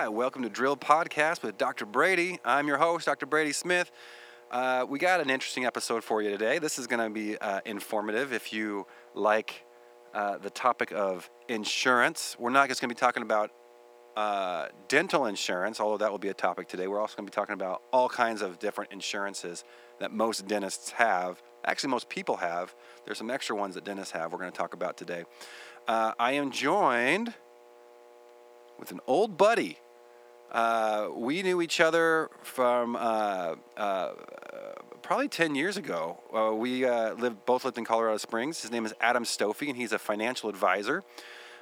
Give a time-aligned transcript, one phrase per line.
[0.00, 1.86] right, welcome to Drill Podcast with Dr.
[1.86, 2.40] Brady.
[2.44, 3.26] I'm your host, Dr.
[3.26, 3.92] Brady Smith.
[4.50, 6.58] Uh, we got an interesting episode for you today.
[6.58, 9.64] This is going to be uh, informative if you like
[10.12, 12.34] uh, the topic of insurance.
[12.40, 13.52] We're not just going to be talking about
[14.16, 16.88] uh, dental insurance, although that will be a topic today.
[16.88, 19.62] We're also going to be talking about all kinds of different insurances
[20.00, 21.40] that most dentists have.
[21.64, 22.74] Actually, most people have.
[23.04, 24.32] There's some extra ones that dentists have.
[24.32, 25.22] We're going to talk about today.
[25.86, 27.32] Uh, I am joined
[28.76, 29.78] with an old buddy.
[30.50, 34.12] Uh, we knew each other from uh, uh,
[35.02, 36.18] probably 10 years ago.
[36.34, 38.62] Uh, we uh, lived, both lived in Colorado Springs.
[38.62, 41.02] His name is Adam Stofey, and he's a financial advisor.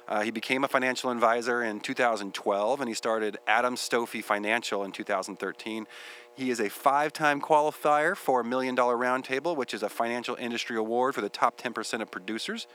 [0.07, 4.91] Uh, he became a financial advisor in 2012, and he started Adam Stofey Financial in
[4.91, 5.87] 2013.
[6.35, 10.77] He is a five time qualifier for Million Dollar Roundtable, which is a financial industry
[10.77, 12.67] award for the top 10% of producers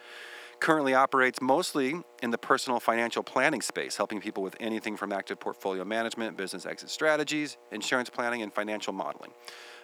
[0.60, 5.38] currently operates mostly in the personal financial planning space, helping people with anything from active
[5.40, 9.30] portfolio management, business exit strategies, insurance planning, and financial modeling.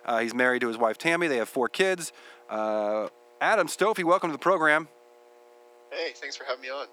[0.05, 1.27] Uh, he's married to his wife Tammy.
[1.29, 2.13] They have four kids.
[2.51, 3.09] Uh,
[3.41, 4.89] Adam Stofey, welcome to the program.
[5.91, 6.87] Hey, thanks for having me on.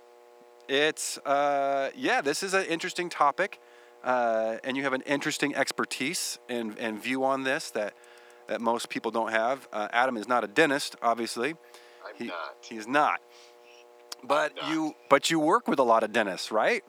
[0.68, 3.60] It's uh, yeah, this is an interesting topic,
[4.04, 7.94] uh, and you have an interesting expertise and, and view on this that
[8.48, 9.68] that most people don't have.
[9.72, 11.52] Uh, Adam is not a dentist, obviously.
[11.52, 12.56] I'm He, not.
[12.62, 13.22] he is not.
[14.24, 16.84] But you but you work with a lot of dentists, right?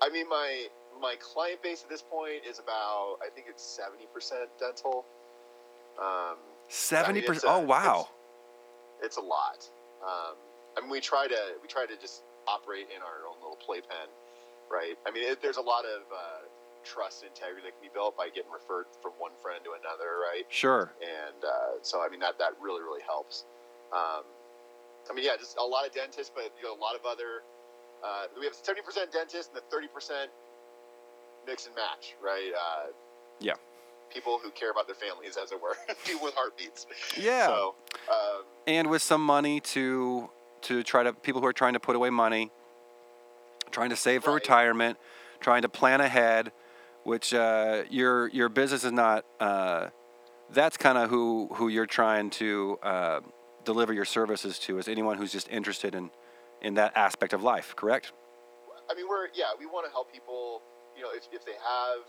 [0.00, 0.66] I mean, my
[1.00, 5.04] my client base at this point is about I think it's seventy percent dental.
[6.00, 6.36] Um,
[6.68, 7.52] Seventy it's percent.
[7.52, 8.08] a- Oh wow.
[9.02, 9.68] it's a lot.
[10.02, 10.36] Um,
[10.76, 14.08] I mean, we try to we try to just operate in our own little playpen,
[14.70, 14.94] right?
[15.06, 16.46] I mean, it, there's a lot of uh,
[16.84, 20.22] trust and integrity that can be built by getting referred from one friend to another,
[20.22, 20.44] right?
[20.48, 20.92] Sure.
[21.02, 23.44] and uh, so I mean that that really really helps.
[23.92, 24.22] Um,
[25.10, 27.42] I mean, yeah, just a lot of dentists, but you know, a lot of other.
[28.04, 30.30] Uh, we have seventy percent dentists and the thirty percent
[31.46, 32.52] mix and match, right?
[32.54, 32.86] Uh,
[33.40, 33.54] Yeah.
[34.12, 36.86] People who care about their families, as it were, people with heartbeats.
[37.16, 37.46] Yeah.
[37.46, 37.74] So,
[38.10, 40.30] um, and with some money to
[40.62, 42.50] to try to people who are trying to put away money,
[43.70, 44.36] trying to save for Right.
[44.42, 44.98] retirement,
[45.40, 46.52] trying to plan ahead,
[47.04, 49.24] which uh, your your business is not.
[49.40, 49.88] Uh,
[50.50, 53.20] that's kind of who who you're trying to uh,
[53.68, 56.10] deliver your services to is anyone who's just interested in
[56.62, 57.76] in that aspect of life.
[57.76, 58.12] Correct?
[58.90, 60.62] I mean, we're yeah, we want to help people.
[60.96, 62.02] You know, if, if they have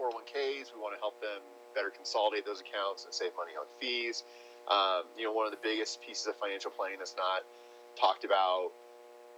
[0.00, 1.42] 401ks, we want to help them
[1.74, 4.22] better consolidate those accounts and save money on fees.
[4.70, 7.42] Um, you know, one of the biggest pieces of financial planning that's not
[7.98, 8.70] talked about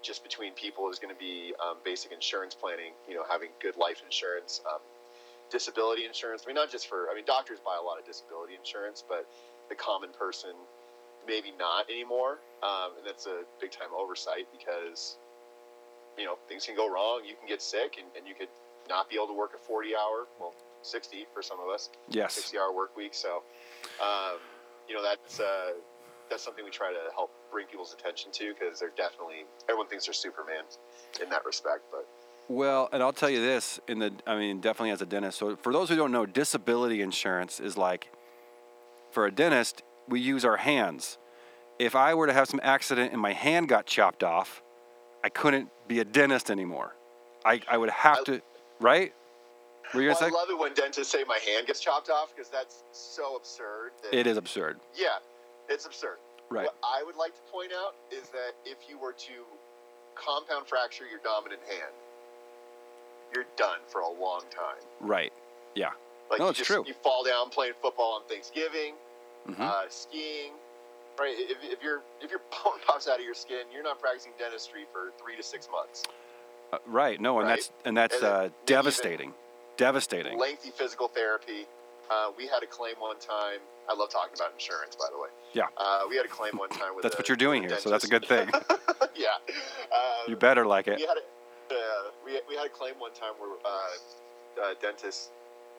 [0.03, 2.93] just between people is going to be um, basic insurance planning.
[3.09, 4.85] You know, having good life insurance, um,
[5.51, 6.45] disability insurance.
[6.45, 7.09] I mean, not just for.
[7.11, 9.27] I mean, doctors buy a lot of disability insurance, but
[9.73, 10.53] the common person
[11.27, 15.17] maybe not anymore, um, and that's a big time oversight because
[16.19, 17.23] you know things can go wrong.
[17.27, 18.49] You can get sick, and, and you could
[18.89, 22.35] not be able to work a 40 hour, well, 60 for some of us, Yes.
[22.35, 23.15] 60 hour work week.
[23.15, 23.43] So,
[24.03, 24.39] um,
[24.89, 25.73] you know, that's uh,
[26.31, 30.07] that's something we try to help bring people's attention to because they're definitely everyone thinks
[30.07, 30.65] they're Superman
[31.23, 32.07] in that respect, but
[32.49, 35.39] Well, and I'll tell you this in the I mean definitely as a dentist.
[35.39, 38.11] So for those who don't know, disability insurance is like
[39.11, 41.19] for a dentist, we use our hands.
[41.79, 44.63] If I were to have some accident and my hand got chopped off,
[45.25, 46.95] I couldn't be a dentist anymore.
[47.45, 48.43] I, I would have I- to,
[48.81, 49.13] right?
[49.93, 52.51] Were you well, I love it when dentists say my hand gets chopped off because
[52.51, 53.91] that's so absurd.
[54.03, 54.81] That, It is absurd.
[54.97, 55.09] Yeah,
[55.69, 56.17] it's absurd.
[56.51, 56.65] Right.
[56.65, 59.33] What I would like to point out is that if you were to
[60.15, 61.93] compound fracture your dominant hand,
[63.35, 64.83] you're done for a long time.
[65.01, 65.33] Right.
[65.75, 65.91] Yeah.
[66.31, 66.85] Like No, it's just, true.
[66.87, 68.95] You fall down playing football on Thanksgiving,
[69.49, 69.61] Mhm.
[69.61, 70.53] uh, skiing.
[71.19, 71.35] Right.
[71.39, 74.87] If, if your if your bone pops out of your skin, you're not practicing dentistry
[74.93, 76.03] for three to six months.
[76.73, 77.21] Uh, right.
[77.21, 77.57] No, and Right.
[77.57, 79.33] that's and that's And uh, devastating.
[79.77, 80.39] Devastating.
[80.39, 81.67] Lengthy physical therapy.
[82.11, 83.61] Uh, we had a claim one time.
[83.89, 85.29] I love talking about insurance, by the way.
[85.53, 85.65] Yeah.
[85.77, 87.03] Uh, we had a claim one time with.
[87.03, 88.49] That's a- what you're doing here, so that's a good thing.
[89.15, 89.29] yeah.
[89.93, 90.97] Um, You better like it.
[90.99, 95.31] We had a, uh, we, we had a claim one time where uh, a dentist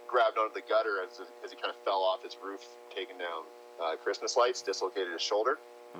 [0.08, 2.62] grabbed onto the gutter as, as he kind of fell off his roof,
[2.94, 3.44] taking down
[3.82, 5.58] uh, Christmas lights, dislocated his shoulder,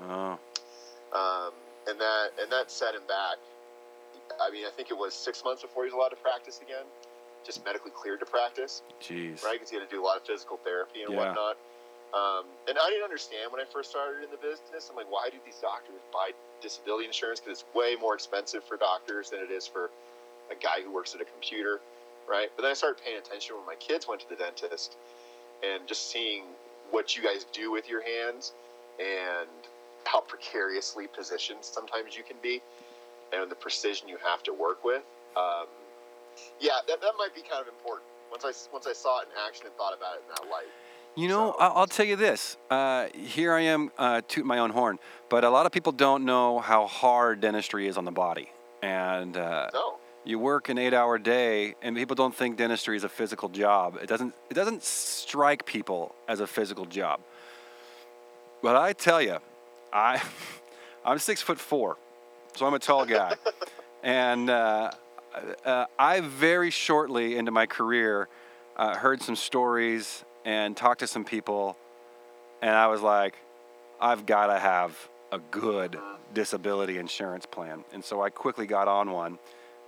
[0.08, 0.38] Oh,
[1.12, 1.52] um,
[1.88, 3.38] and that and that set him back.
[4.40, 6.84] I mean, I think it was six months before he was allowed to practice again,
[7.44, 9.44] just medically cleared to practice, jeez.
[9.44, 9.54] right?
[9.54, 11.18] Because he had to do a lot of physical therapy and Yeah.
[11.18, 11.56] whatnot.
[12.14, 14.88] Um, and I didn't understand when I first started in the business.
[14.90, 16.30] I'm like, why do these doctors buy
[16.60, 17.40] disability insurance?
[17.40, 19.90] Because it's way more expensive for doctors than it is for
[20.50, 21.80] a guy who works at a computer,
[22.28, 22.48] right?
[22.56, 24.96] But then I started paying attention when my kids went to the dentist
[25.64, 26.44] and just seeing
[26.90, 28.52] what you guys do with your hands
[28.98, 29.48] and
[30.04, 32.62] how precariously positioned sometimes you can be
[33.32, 35.02] and the precision you have to work with.
[35.36, 35.66] Um,
[36.60, 38.06] yeah, that, that might be kind of important.
[38.30, 40.66] Once I, once I saw it in action and thought about it in that light.
[41.16, 42.56] You know, So- I'll, tell you this.
[42.70, 44.98] Uh, here I am, uh, tooting my own horn,
[45.28, 48.50] but a lot of people don't know how hard dentistry is on the body.
[48.82, 49.96] And uh, No.
[50.26, 53.98] You work an eight-hour day, and people don't think dentistry is a physical job.
[54.02, 54.34] It doesn't.
[54.50, 57.20] It doesn't strike people as a physical job.
[58.62, 59.38] But I tell you,
[59.92, 60.20] I,
[61.04, 61.96] I'm six foot four,
[62.56, 63.36] so I'm a tall guy,
[64.02, 64.90] and uh,
[65.64, 68.28] uh, I very shortly into my career
[68.76, 71.76] uh, heard some stories and talked to some people,
[72.62, 73.36] and I was like,
[74.00, 74.96] I've got to have
[75.32, 75.98] a good
[76.34, 77.84] disability insurance plan.
[77.92, 79.38] And so I quickly got on one,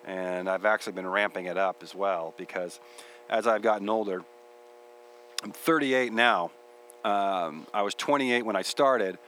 [0.08, 2.80] and I've actually been ramping it up as well because
[3.28, 4.24] as I've gotten older,
[5.44, 6.50] I'm 38 now.
[7.04, 9.18] Um, I was 28 when I started,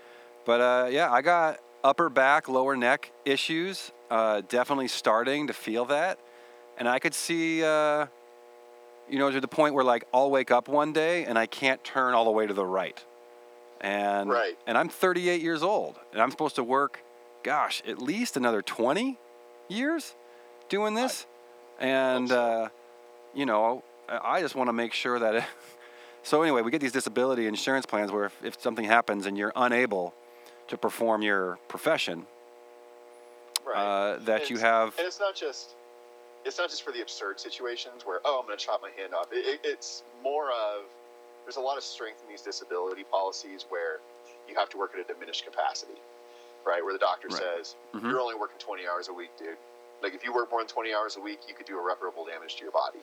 [0.47, 3.93] but uh, yeah, I got upper back, lower neck issues.
[4.11, 6.19] Uh, definitely starting to feel that,
[6.79, 8.06] and I could see, uh,
[9.09, 11.82] you know, to the point where like I'll wake up one day and I can't
[11.85, 13.05] turn all the way to the right,
[13.81, 14.59] and Right.
[14.67, 17.05] and I'm 38 years old, and I'm supposed to work,
[17.44, 19.17] gosh, at least another 20
[19.69, 20.17] years
[20.70, 21.26] doing this,
[21.78, 22.69] and uh,
[23.34, 25.34] you know, I just want to make sure that.
[25.34, 25.44] It,
[26.22, 29.52] so anyway, we get these disability insurance plans where if, if something happens and you're
[29.55, 30.14] unable
[30.69, 32.26] to perform your profession,
[33.67, 33.76] Right.
[33.76, 34.96] uh, that And you have.
[34.99, 35.75] and it's not just
[36.46, 39.12] it's not just for the absurd situations where oh I'm going to chop my hand
[39.14, 39.26] off.
[39.31, 40.84] It, it, it's more of
[41.44, 43.99] there's a lot of strength in these disability policies where
[44.49, 45.99] you have to work at a diminished capacity,
[46.67, 46.82] right?
[46.82, 47.43] Where the doctor Right.
[47.58, 48.11] says Mhm.
[48.11, 49.56] you're only working 20 hours a week, dude.
[50.02, 52.56] Like if you work more than 20 hours a week, you could do irreparable damage
[52.56, 53.00] to your body,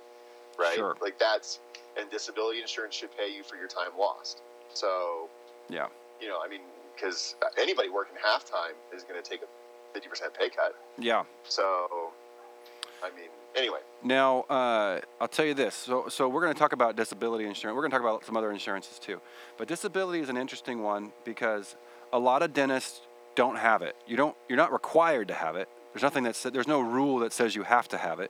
[0.60, 0.76] right?
[0.76, 0.96] Sure.
[1.02, 1.60] Like that's
[2.00, 4.42] and disability insurance should pay you for your time lost.
[4.74, 5.30] So
[5.70, 5.88] Yeah.
[6.22, 6.62] you know, I mean,
[6.96, 10.76] because anybody working half time is going to take a 50% pay cut.
[10.98, 11.24] Yeah.
[11.44, 12.12] So,
[13.04, 15.76] I mean, anyway, Now, uh, I'll tell you this.
[15.76, 17.76] So, so we're going to talk about disability insurance.
[17.76, 19.22] We're going to talk about some other insurances too.
[19.58, 21.76] But disability is an interesting one because
[22.14, 23.02] a lot of dentists
[23.36, 23.96] don't have it.
[24.08, 24.36] You don't.
[24.50, 25.70] You're not required to have it.
[25.98, 28.30] There's nothing that sa- there's no rule that says you have to have it.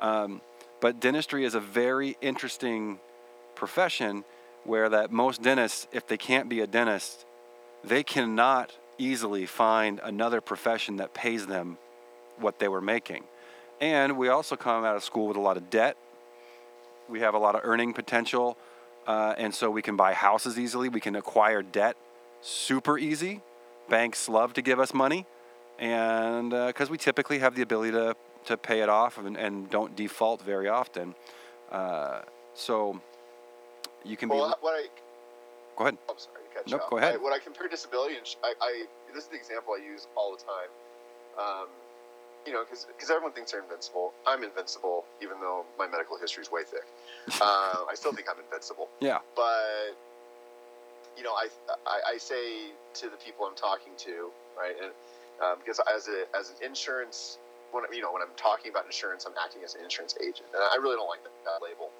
[0.00, 0.40] Um,
[0.80, 2.98] but dentistry is a very interesting
[3.54, 4.24] profession
[4.64, 7.24] where that most dentists, if they can't be a dentist,
[7.84, 11.78] they cannot easily find another profession that pays them
[12.38, 13.22] what they were making.
[13.80, 15.96] And we also come out of school with a lot of debt.
[17.08, 18.58] We have a lot of earning potential.
[19.06, 20.88] Uh, and so we can buy houses easily.
[20.88, 21.96] We can acquire debt
[22.40, 23.42] super easy.
[23.88, 25.24] Banks love to give us money.
[25.78, 29.94] And because we typically have the ability to, to pay it off and, and don't
[29.94, 31.14] default very often.
[31.70, 32.22] Uh,
[32.54, 33.00] so
[34.04, 34.54] you can well, be.
[34.60, 34.86] what I
[35.76, 35.98] Go ahead.
[36.08, 36.90] I'm sorry to you Nope, off.
[36.90, 37.14] go ahead.
[37.14, 40.32] I, when I compare disability, ins- I, I this is the example I use all
[40.36, 40.70] the time.
[41.38, 41.68] Um,
[42.46, 44.14] you know, because everyone thinks they're invincible.
[44.26, 46.86] I'm invincible, even though my medical history is way thick.
[47.42, 48.88] Uh, I still think I'm invincible.
[49.00, 49.18] Yeah.
[49.34, 49.98] but
[51.16, 51.48] you know, I,
[51.86, 54.92] I I say to the people I'm talking to, right, and
[55.42, 57.38] um, because as a as an insurance,
[57.72, 60.62] when you know when I'm talking about insurance, I'm acting as an insurance agent, and
[60.62, 61.90] I really don't like that, that label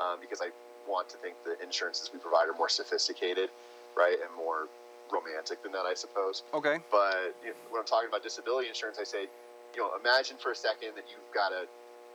[0.00, 0.50] um, because I
[0.88, 3.50] want to think the insurances we provide are more sophisticated,
[3.96, 4.68] right, and more
[5.12, 6.42] romantic than that, I suppose.
[6.54, 6.78] Okay.
[6.90, 9.28] But you know, when I'm talking about disability insurance, I say,
[9.74, 11.68] you know, imagine for a second that you've got a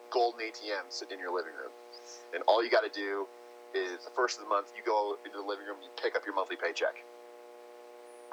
[0.09, 1.73] golden ATM sitting in your living room,
[2.33, 3.27] and all you got to do
[3.73, 6.25] is the first of the month you go into the living room, you pick up
[6.25, 6.93] your monthly paycheck,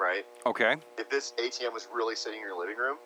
[0.01, 0.25] right?
[0.45, 0.75] Okay.
[0.97, 2.97] If this ATM was really sitting in your living room,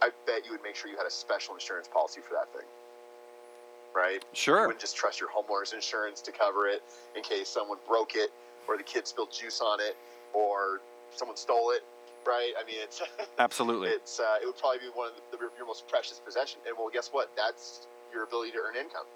[0.00, 2.66] I bet you would make sure you had a special insurance policy for that thing,
[3.94, 4.24] right?
[4.32, 4.62] Sure.
[4.62, 6.82] You wouldn't just trust your homeowner's insurance to cover it
[7.14, 8.30] in case someone broke it,
[8.66, 9.96] or the kid spilled juice on it,
[10.32, 10.80] or
[11.14, 11.82] someone stole it,
[12.26, 12.52] right?
[12.58, 13.02] I mean, it's
[13.38, 13.90] Absolutely.
[13.90, 16.60] it's uh, it would probably be one of the, your most precious possession.
[16.66, 17.30] And well, guess what?
[17.36, 19.06] That's your ability to earn income,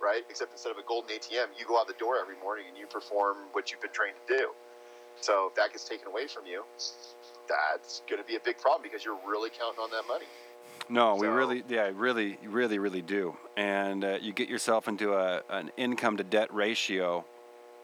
[0.00, 0.22] right?
[0.30, 2.86] Except instead of a golden ATM, you go out the door every morning and you
[2.86, 4.52] perform what you've been trained to do.
[5.20, 6.64] So if that gets taken away from you,
[7.48, 10.26] that's going to be a big problem because you're really counting on that money.
[10.88, 13.36] No, we really, yeah, really, really, really do.
[13.56, 17.24] And uh, you get yourself into a, an income to debt ratio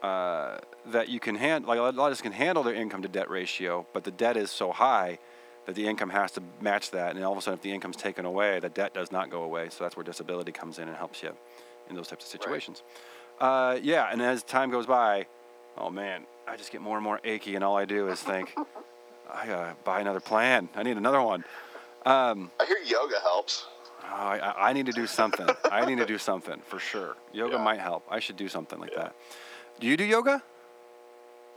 [0.03, 1.69] uh, that you can handle.
[1.69, 4.37] Like a lot of us can handle their income to debt ratio, but the debt
[4.37, 5.19] is so high
[5.67, 7.15] that the income has to match that.
[7.15, 9.43] And all of a sudden, if the income's taken away, the debt does not go
[9.43, 9.69] away.
[9.71, 11.33] So that's where disability comes in and helps you
[11.89, 12.83] in those types of situations.
[13.41, 15.27] Uh, yeah, and as time goes by,
[15.81, 18.55] Oh man, I just get more and more achy, and all I do is think,
[19.33, 20.69] I gotta buy another plan.
[20.75, 21.45] I need another one.
[22.07, 23.67] Um, I hear yoga helps.
[24.05, 25.47] oh, I, I- I need to do something.
[25.71, 27.17] I need to do something for sure.
[27.33, 27.63] Yoga Yeah.
[27.63, 28.07] might help.
[28.11, 29.05] I should do something like Yeah.
[29.05, 29.15] that.
[29.81, 30.43] Do you do yoga?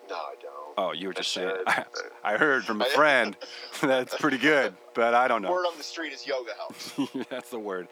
[0.09, 0.51] No, I don't.
[0.77, 1.51] Oh, you were I just saying.
[1.67, 1.85] I,
[2.23, 3.37] I heard from a friend
[3.81, 5.51] that's pretty good, but I don't know.
[5.51, 6.91] Word on the street is yoga helps.
[7.29, 7.87] That's the word.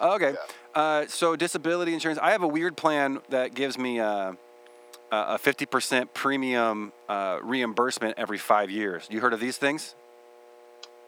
[0.00, 0.34] Okay.
[0.74, 2.18] Uh, so disability insurance.
[2.20, 4.32] I have a weird plan that gives me uh,
[5.10, 9.06] a 50% premium uh, reimbursement every five years.
[9.10, 9.94] You heard of these things?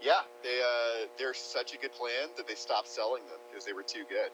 [0.05, 3.73] yeah, they uh, they're such a good plan that they stopped selling them because they
[3.73, 4.31] were too good.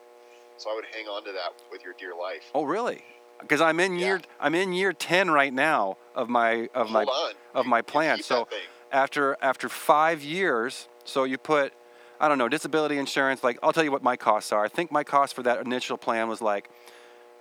[0.57, 2.43] So I would hang on to that with your dear life.
[2.55, 3.05] Oh, really?
[3.41, 4.31] Because I'm in year Yeah.
[4.41, 7.35] I'm in year 10 right now of my of my on.
[7.55, 8.23] of You- my plan.
[8.23, 8.49] So
[8.91, 11.73] after after five years, so you put
[12.19, 13.45] I don't know disability insurance.
[13.45, 14.65] Like I'll tell you what my costs are.
[14.65, 16.71] I think my cost for that initial plan was like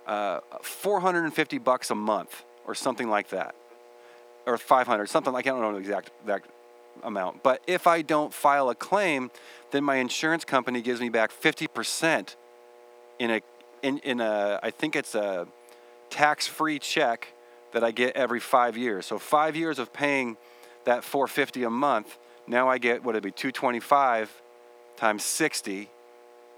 [0.08, 3.54] uh, 450 bucks a month or something like that,
[4.46, 5.32] or 500 something.
[5.32, 6.48] like I don't know the exact exact
[7.04, 7.42] amount.
[7.42, 9.30] But if I don't file a claim,
[9.70, 12.36] then my insurance company gives me back 50 percent
[13.18, 13.40] in a
[13.82, 15.46] in in a I think it's a
[16.10, 17.28] tax-free check
[17.72, 19.06] that I get every five years.
[19.06, 20.38] So five years of paying
[20.84, 22.18] that 450 a month.
[22.46, 24.42] Now I get what it'd be 225
[24.96, 25.90] times 60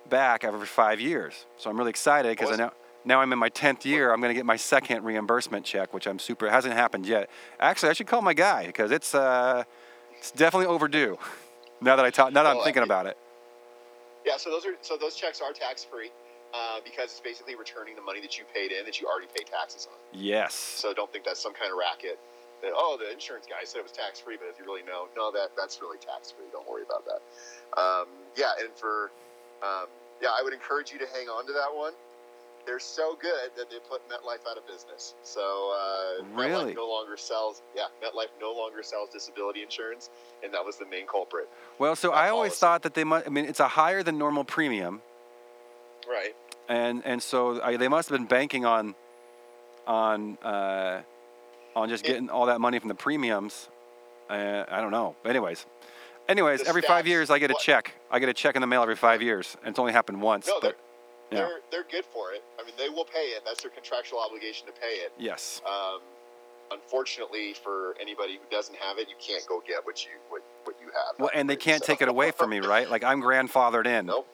[0.08, 1.46] back every five years.
[1.56, 2.72] So I'm really excited because I know
[3.04, 4.12] now I'm in my 10th year.
[4.12, 6.46] I'm going to get my second reimbursement check, which I'm super.
[6.46, 7.30] It hasn't happened yet.
[7.58, 9.64] Actually, I should call my guy because it's uh,
[10.18, 11.18] it's definitely overdue.
[11.82, 13.16] Now that I talk, now that I'm thinking I- about it.
[14.26, 16.10] Yeah, so those are so those checks are tax free
[16.52, 19.46] uh, because it's basically returning the money that you paid in that you already paid
[19.46, 19.96] taxes on.
[20.12, 20.52] Yes.
[20.54, 22.18] So don't think that's some kind of racket.
[22.60, 25.08] That oh, the insurance guy said it was tax free, but if you really know,
[25.16, 26.44] no, that that's really tax free.
[26.52, 27.22] Don't worry about that.
[27.80, 29.10] Um, yeah, and for
[29.64, 29.88] um,
[30.20, 31.94] yeah, I would encourage you to hang on to that one.
[32.70, 35.14] They're so good that they put MetLife out of business.
[35.24, 35.40] So
[35.76, 36.72] uh, Really?
[36.72, 37.62] MetLife no longer sells.
[37.74, 40.08] Yeah, MetLife no longer sells disability insurance,
[40.44, 41.48] and that was the main culprit.
[41.80, 42.60] Well, so I always policy.
[42.60, 43.26] thought that they must.
[43.26, 45.02] I mean, it's a higher than normal premium,
[46.08, 46.36] Right.
[46.68, 48.94] and and so I, they must have been banking on
[49.88, 51.02] on uh,
[51.74, 53.68] on just It- getting all that money from the premiums.
[54.28, 55.16] Uh, I don't know.
[55.24, 55.66] Anyways,
[56.28, 57.94] anyways, every five years I get a what- check.
[58.12, 60.46] I get a check in the mail every five years, and it's only happened once.
[60.46, 60.76] No, but
[61.30, 62.42] yeah, They're they're good for it.
[62.60, 63.42] I mean, they will pay it.
[63.44, 65.12] That's their contractual obligation to pay it.
[65.18, 66.00] yes, Um,
[66.72, 70.76] unfortunately, for anybody who doesn't have it, you can't go get what you what, what
[70.80, 71.18] you have.
[71.18, 72.88] well, and they can't take it away from me, right?
[72.90, 74.06] Like I'm grandfathered in.
[74.06, 74.26] Nope,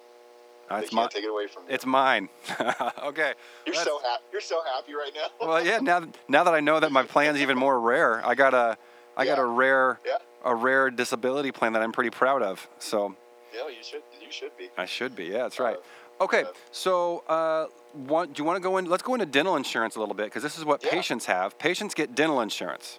[0.71, 1.75] Uh, they it's can't take it away from you.
[1.75, 2.29] it's mine.
[3.03, 3.35] okay.
[3.65, 4.23] you're that's- so happy.
[4.33, 5.29] You're so happy right now.
[5.47, 5.79] well, yeah.
[5.79, 8.77] Now, now that I know that my plan's even more rare, I got a,
[9.17, 10.19] I got a rare, Yeah.
[10.45, 12.69] a rare disability plan that I'm pretty proud of.
[12.79, 13.15] So
[13.55, 14.03] yeah, you should.
[14.21, 14.69] You should be.
[14.77, 15.27] I should be.
[15.27, 15.77] Yeah, that's right.
[15.77, 15.81] Uh,
[16.21, 18.87] Okay, so uh, want, do you want to go in?
[18.87, 20.91] Let's go into dental insurance a little bit because this is what Yeah.
[20.91, 21.59] patients have.
[21.59, 22.99] Patients get dental insurance,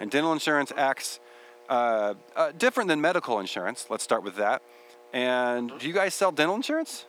[0.00, 1.20] and dental insurance acts
[1.70, 3.86] uh, uh, different than medical insurance.
[3.90, 4.62] Let's start with that.
[5.12, 5.78] And Mm-hmm.
[5.78, 7.06] do you guys sell dental insurance?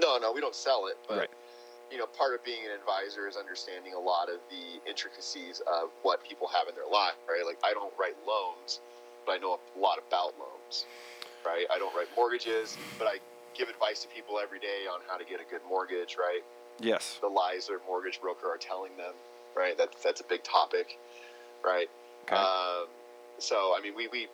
[0.00, 1.30] No, no, we don't sell it, but Right.
[1.90, 5.90] you know, part of being an advisor is understanding a lot of the intricacies of
[6.02, 7.44] what people have in their life, right?
[7.44, 8.80] Like I don't write loans,
[9.26, 10.86] but I know a lot about loans,
[11.44, 11.66] right?
[11.70, 13.18] I don't write mortgages, but I
[13.56, 16.42] give advice to people every day on how to get a good mortgage, right?
[16.80, 17.18] Yes.
[17.20, 19.14] The lies their mortgage broker are telling them,
[19.56, 19.76] right?
[19.76, 20.98] That's that's a big topic,
[21.64, 21.88] right?
[22.24, 22.36] Okay.
[22.36, 22.86] Um,
[23.38, 24.28] so I mean, we we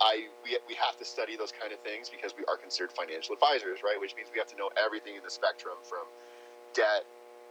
[0.00, 3.34] I we, we have to study those kind of things because we are considered financial
[3.34, 3.96] advisors, right?
[4.00, 6.04] Which means we have to know everything in the spectrum from
[6.74, 7.04] debt,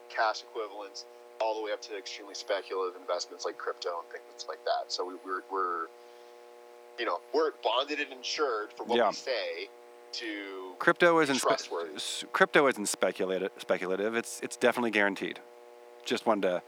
[0.09, 1.05] cash equivalents,
[1.41, 4.91] all the way up to extremely speculative investments like crypto and things like that.
[4.93, 5.87] So we, we're we're
[6.99, 9.09] you know we're bonded and insured for what Yeah.
[9.09, 9.69] we say
[10.13, 11.95] to Crypto isn't spe- trustworthy.
[11.95, 13.51] s- crypto isn't speculative.
[13.57, 14.15] Speculative.
[14.15, 15.39] It's it's definitely guaranteed.
[16.05, 16.61] Just wanted to.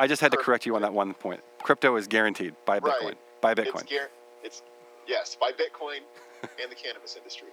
[0.00, 1.40] I just had to correct you on that one point.
[1.62, 2.94] Crypto is guaranteed by Right.
[3.00, 3.14] Bitcoin.
[3.40, 3.98] By it's Bitcoin.
[4.42, 4.62] it's
[5.06, 5.98] yes by Bitcoin
[6.60, 7.48] and the cannabis industry.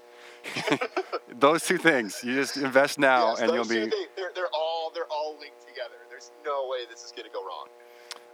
[1.39, 2.21] Those two things.
[2.23, 3.81] You just invest now, Yes, and you'll be.
[3.89, 5.95] things, they're, they're all they're all linked together.
[6.09, 7.67] There's no way this is going to go wrong.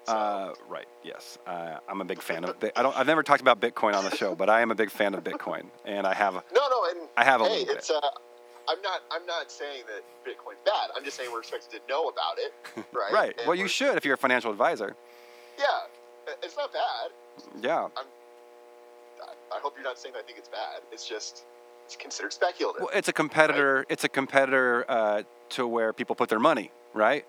[0.05, 0.87] So, Uh, right.
[1.03, 1.37] Yes.
[1.45, 2.59] Uh, I'm a big fan of.
[2.61, 2.95] Bi- I don't.
[2.97, 5.23] I've never talked about Bitcoin on the show, but I am a big fan of
[5.23, 6.33] Bitcoin, and I have.
[6.33, 7.77] no, no, and I have a hey, little bit.
[7.77, 8.00] it's uh,
[8.70, 10.89] I'm not I'm not saying that Bitcoin's bad.
[10.96, 12.53] I'm just saying we're expected to know about it,
[12.94, 13.12] right?
[13.13, 13.36] Right.
[13.38, 14.96] And Well, you should if you're a financial advisor.
[15.58, 15.65] Yeah,
[16.44, 17.12] it's not bad.
[17.62, 17.88] Yeah.
[17.96, 18.03] I-
[19.50, 20.82] I hope you're not saying I think it's bad.
[20.91, 21.46] It's just
[21.86, 22.82] it's considered speculative.
[22.82, 23.86] Well, it's a competitor.
[23.88, 26.72] It's a competitor uh, to where people put their money.
[26.94, 27.25] Right.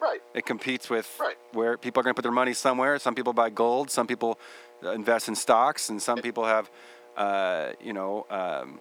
[0.00, 0.20] Right.
[0.34, 1.36] It competes with Right.
[1.52, 2.98] where people are going to put their money somewhere.
[2.98, 3.90] Some people buy gold.
[3.90, 4.38] Some people
[4.84, 6.70] uh, invest in stocks, and some people have,
[7.16, 8.80] uh, you know, um,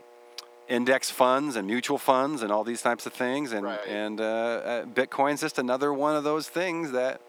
[0.71, 3.51] index funds and mutual funds and all these types of things.
[3.51, 3.85] And Right.
[3.87, 7.21] and uh, uh, Bitcoin's just another one of those things that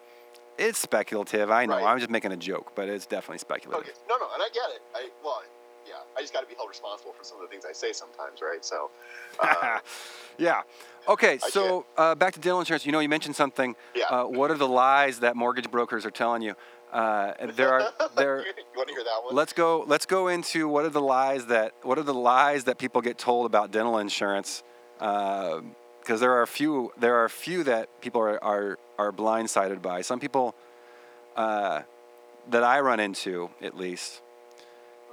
[0.58, 1.50] It's speculative.
[1.50, 1.76] I know.
[1.76, 1.84] Right.
[1.86, 3.88] I'm just making a joke, but it's definitely speculative.
[3.88, 3.98] Okay.
[4.08, 4.82] No, no, and I get it.
[4.94, 5.42] I well,
[5.86, 5.94] yeah.
[6.16, 8.40] I just got to be held responsible for some of the things I say sometimes,
[8.42, 8.62] right?
[8.64, 8.90] So,
[9.40, 9.78] uh,
[10.38, 10.62] yeah.
[11.08, 12.84] Okay, I so uh, back to dental insurance.
[12.86, 13.74] You know, you mentioned something.
[13.94, 14.04] Yeah.
[14.04, 16.54] Uh, what are the lies that mortgage brokers are telling you?
[16.92, 18.38] Uh, there are there.
[18.46, 19.34] you want to hear that one?
[19.34, 19.84] Let's go.
[19.86, 23.16] Let's go into what are the lies that what are the lies that people get
[23.18, 24.62] told about dental insurance?
[24.98, 26.92] Because there are a few.
[26.98, 30.02] There are a few that people are are, are blindsided by.
[30.02, 30.54] Some people
[31.36, 31.82] uh,
[32.50, 34.20] that I run into, at least,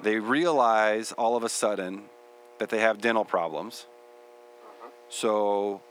[0.02, 2.04] they realize all of a sudden
[2.58, 3.86] that they have dental problems.
[5.10, 5.82] So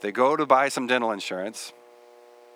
[0.00, 1.72] they go to buy some dental insurance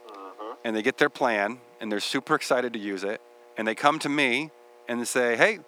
[0.08, 0.56] Mhm.
[0.64, 3.20] and they get their plan and they're super excited to use it.
[3.56, 4.50] And they come to me
[4.88, 5.58] and they say, Hey,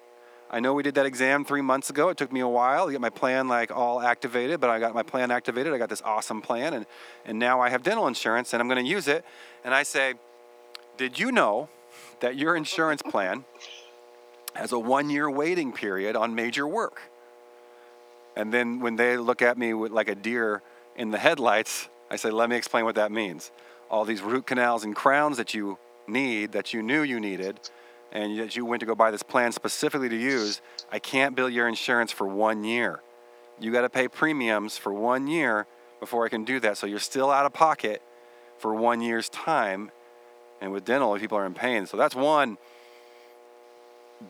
[0.50, 2.08] I know we did that exam three months ago.
[2.08, 4.94] It took me a while to get my plan like all activated, but I got
[4.94, 5.72] my plan activated.
[5.72, 6.86] I got this awesome plan and,
[7.24, 9.24] and now I have dental insurance and I'm gonna use it.
[9.64, 10.14] And I say,
[10.96, 11.68] Did you know
[12.20, 13.44] that your insurance plan
[14.54, 17.00] has a one year waiting period on major work?
[18.36, 20.62] And then when they look at me with like a deer
[20.96, 23.50] in the headlights, I say, let me explain what that means.
[23.90, 25.78] All these root canals and crowns that you
[26.10, 27.60] need, that you knew you needed,
[28.12, 31.48] and that you went to go buy this plan specifically to use, I can't bill
[31.48, 33.00] your insurance for one year.
[33.58, 35.66] You got to pay premiums for one year
[36.00, 36.78] before I can do that.
[36.78, 38.02] So you're still out of pocket
[38.58, 39.90] for one year's time.
[40.60, 41.86] And with dental, people are in pain.
[41.86, 42.58] So that's one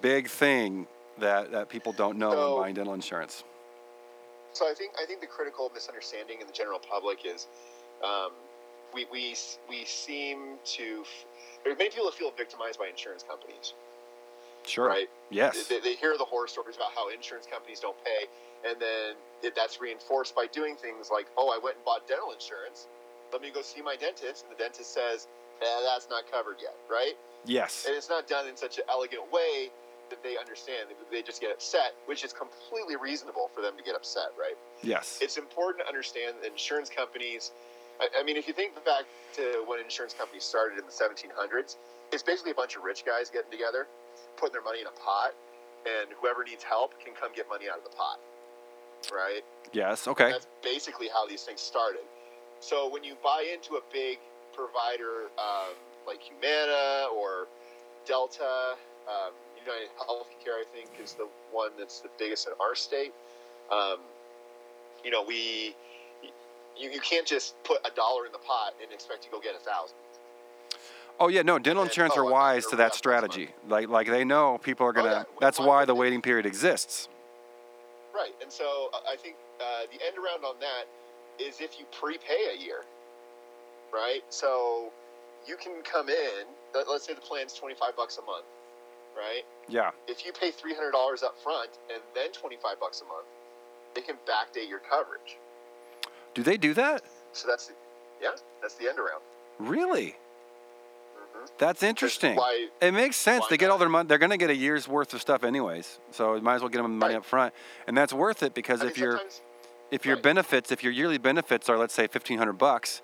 [0.00, 0.86] big thing
[1.18, 3.44] that, that people don't know So- when buying dental insurance.
[4.52, 7.46] So I think I think the critical misunderstanding in the general public is
[8.02, 8.32] um,
[8.92, 9.36] we, we
[9.68, 11.04] we seem to
[11.64, 13.74] there's many people feel victimized by insurance companies,
[14.66, 14.88] Sure.
[14.88, 15.08] right?
[15.30, 15.66] Yes.
[15.68, 18.26] They, they hear the horror stories about how insurance companies don't pay,
[18.68, 22.32] and then it, that's reinforced by doing things like, oh, I went and bought dental
[22.32, 22.86] insurance.
[23.32, 25.28] Let me go see my dentist, and the dentist says,
[25.62, 27.14] eh, that's not covered yet, right?
[27.44, 27.84] Yes.
[27.86, 29.70] And it's not done in such an elegant way
[30.10, 30.88] that they understand.
[31.12, 34.56] They just get upset, which is completely reasonable for them to get upset, right?
[34.82, 35.18] Yes.
[35.22, 37.52] It's important to understand that insurance companies.
[38.00, 41.76] I, I mean, if you think back to when insurance companies started in the 1700s,
[42.12, 43.86] it's basically a bunch of rich guys getting together,
[44.36, 45.34] putting their money in a pot,
[45.86, 48.18] and whoever needs help can come get money out of the pot,
[49.12, 49.42] right?
[49.72, 50.08] Yes.
[50.08, 50.30] Okay.
[50.30, 52.02] That's basically how these things started.
[52.60, 54.18] So when you buy into a big
[54.52, 57.46] provider um, like Humana or
[58.06, 58.74] Delta,
[59.08, 63.12] um, United Healthcare, I think, is the one that's the biggest in our state.
[63.70, 63.98] Um,
[65.04, 65.74] you know, we
[66.80, 69.54] you, you can't just put a dollar in the pot and expect to go get
[69.54, 69.96] a thousand.
[71.18, 71.58] Oh yeah, no.
[71.58, 73.50] Dental And- insurance oh, are wise to that strategy.
[73.68, 75.10] Like like they know people are gonna.
[75.10, 75.22] yeah.
[75.40, 77.08] That's Why why the waiting period exists.
[78.14, 80.84] Right, and so uh, I think uh, the end around on that
[81.42, 82.82] is if you prepay a year,
[83.92, 84.20] right?
[84.30, 84.90] So
[85.46, 86.44] you can come in.
[86.74, 88.44] let- Let's say the plan's twenty five bucks a month,
[89.16, 89.42] right?
[89.68, 89.90] Yeah.
[90.08, 93.26] If you pay three hundred dollars up front and then twenty five bucks a month,
[93.94, 95.36] they can backdate your coverage.
[96.34, 97.02] Do they do that?
[97.32, 97.74] So that's the,
[98.22, 98.30] yeah,
[98.62, 99.20] that's the end around.
[99.58, 100.16] Really?
[101.16, 102.36] hmm That's interesting.
[102.36, 102.68] Why?
[102.80, 103.46] It makes sense.
[103.48, 104.06] They get all their money.
[104.06, 105.98] They're gonna get a year's worth of stuff anyways.
[106.12, 107.18] So you might as well get them the money Right.
[107.20, 107.54] up front,
[107.86, 109.20] and that's worth it because I if your
[109.90, 110.22] if your right.
[110.22, 113.02] benefits, if your yearly benefits are let's say fifteen hundred bucks,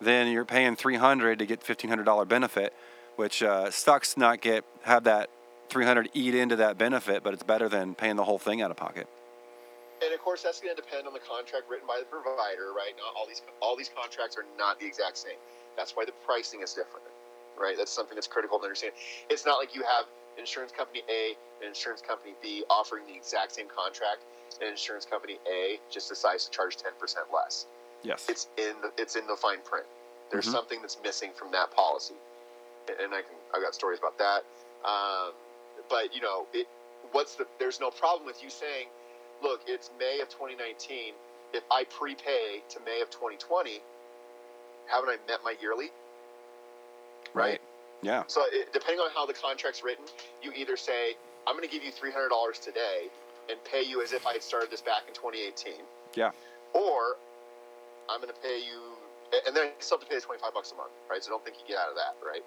[0.00, 2.72] then you're paying three hundred to get fifteen hundred dollar benefit,
[3.16, 5.30] which uh, sucks not get have that
[5.68, 8.70] three hundred eat into that benefit, but it's better than paying the whole thing out
[8.70, 9.08] of pocket.
[10.04, 12.92] And of course, that's going to depend on the contract written by the provider, right?
[12.98, 15.38] Not all these all these contracts are not the exact same.
[15.76, 17.06] That's why the pricing is different,
[17.58, 17.74] right?
[17.76, 18.92] That's something that's critical to understand.
[19.30, 20.04] It's not like you have
[20.38, 24.26] insurance company A and insurance company B offering the exact same contract,
[24.60, 27.66] and insurance company A just decides to charge ten percent less.
[28.02, 28.26] Yes.
[28.28, 29.86] It's in the it's in the fine print.
[30.30, 30.52] There's Mhm.
[30.52, 32.14] something that's missing from that policy,
[32.88, 34.44] and I can I've got stories about that.
[34.84, 35.32] Um,
[35.88, 36.66] but you know, it,
[37.12, 37.46] what's the?
[37.58, 38.88] There's no problem with you saying,
[39.44, 41.12] look, it's May of 2019.
[41.52, 43.78] If I prepay to May of 2020,
[44.90, 45.92] haven't I met my yearly?
[47.34, 47.60] right.
[48.02, 48.24] Yeah.
[48.26, 50.04] So it, depending on how the contract's written,
[50.42, 51.14] you either say,
[51.46, 52.28] I'm going to give you $300
[52.60, 53.08] today
[53.48, 55.84] and pay you as if I had started this back in 2018.
[56.14, 56.30] Yeah.
[56.72, 57.16] Or
[58.10, 58.96] I'm going to pay you,
[59.46, 61.22] and then I still have to pay the 25 bucks a month, right?
[61.22, 62.44] So don't think you get out of that, right?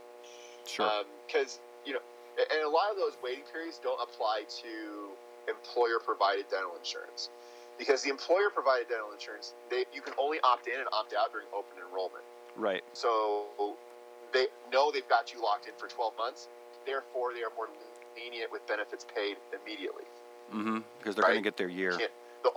[0.68, 0.86] Sure.
[0.86, 2.06] Um, because, you know,
[2.38, 5.10] and a lot of those waiting periods don't apply to
[5.48, 7.30] employer provided dental insurance.
[7.78, 11.32] Because the employer provided dental insurance, they, you can only opt in and opt out
[11.32, 12.24] during open enrollment.
[12.56, 12.84] right.
[12.94, 13.78] So
[14.34, 16.48] they know they've got you locked in for 12 months.
[16.86, 17.70] Therefore, they are more
[18.18, 20.04] lenient with benefits paid immediately.
[20.54, 20.80] Mm-hmm.
[20.98, 21.92] Because they're gonna get their year.
[22.44, 22.52] The,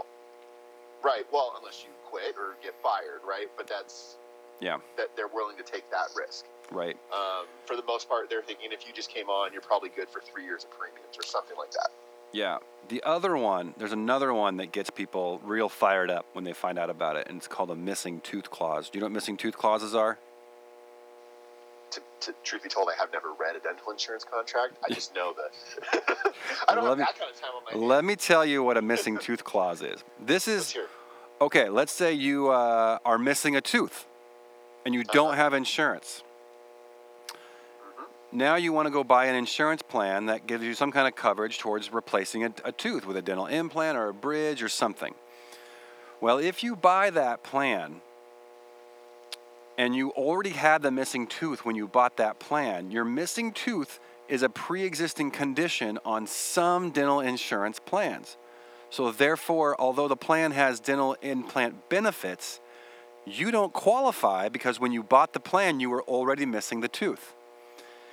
[1.04, 1.24] right.
[1.32, 3.48] Well, unless you quit or get fired, right?
[3.56, 4.16] But that's
[4.60, 4.78] Yeah.
[4.96, 6.46] that they're willing to take that risk.
[6.70, 6.96] Right.
[7.12, 10.08] Um, for the most part, they're thinking if you just came on, you're probably good
[10.08, 11.90] for three years of premiums or something like that.
[12.32, 12.58] Yeah.
[12.88, 16.78] The other one, there's another one that gets people real fired up when they find
[16.78, 18.90] out about it, and it's called a missing tooth clause.
[18.90, 20.18] Do you know what missing tooth clauses are?
[21.92, 24.74] To, to truth be told, I have never read a dental insurance contract.
[24.88, 26.02] I just know that.
[26.68, 27.82] I don't Let have me- that kind of time on my hands.
[27.84, 30.02] Let me tell you what a missing tooth clause is.
[30.24, 30.78] This Let's is
[31.40, 31.68] okay.
[31.68, 34.06] Let's say you uh, are missing a tooth,
[34.84, 35.36] and you don't Uh-huh.
[35.36, 36.22] have insurance.
[38.32, 41.16] Now you want to go buy an insurance plan that gives you some kind of
[41.16, 45.14] coverage towards replacing a, a tooth with a dental implant or a bridge or something.
[46.20, 48.02] Well, if you buy that plan
[49.76, 53.98] and you already had the missing tooth when you bought that plan, your missing tooth
[54.28, 58.36] is a pre existing condition on some dental insurance plans.
[58.90, 62.60] So, therefore, although the plan has dental implant benefits,
[63.24, 67.34] you don't qualify because when you bought the plan, you were already missing the tooth.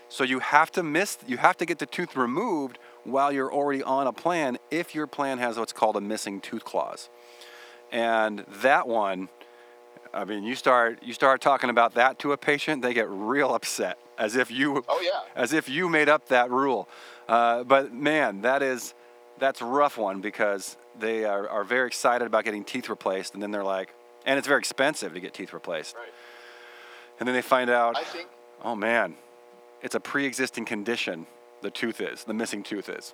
[0.10, 3.84] So you have to miss you have to get the tooth removed while you're already
[3.84, 7.10] on a plan if your plan has what's called a missing tooth clause.
[7.92, 9.30] And that one
[10.14, 13.54] I mean, you start you start talking about that to a patient, they get real
[13.54, 15.20] upset as if you Oh yeah.
[15.36, 16.88] as if you made up that rule.
[17.28, 18.94] Uh, but man, that is
[19.40, 23.44] that's a rough one because they are, are very excited about getting teeth replaced, and
[23.44, 23.94] then they're like,
[24.26, 26.08] and it's very expensive to get teeth replaced, Right.
[27.20, 28.30] and then they find out, I think
[28.64, 29.16] oh man,
[29.82, 31.26] it's a pre-existing condition.
[31.62, 33.14] The tooth is the missing tooth is.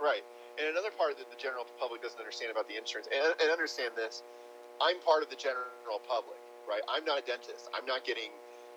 [0.00, 0.22] Right.
[0.58, 3.92] And another part that the general public doesn't understand about the insurance, and, and understand
[3.94, 4.22] this,
[4.80, 6.38] I'm part of the general public,
[6.68, 6.80] right?
[6.88, 7.68] I'm not a dentist.
[7.74, 8.30] I'm not getting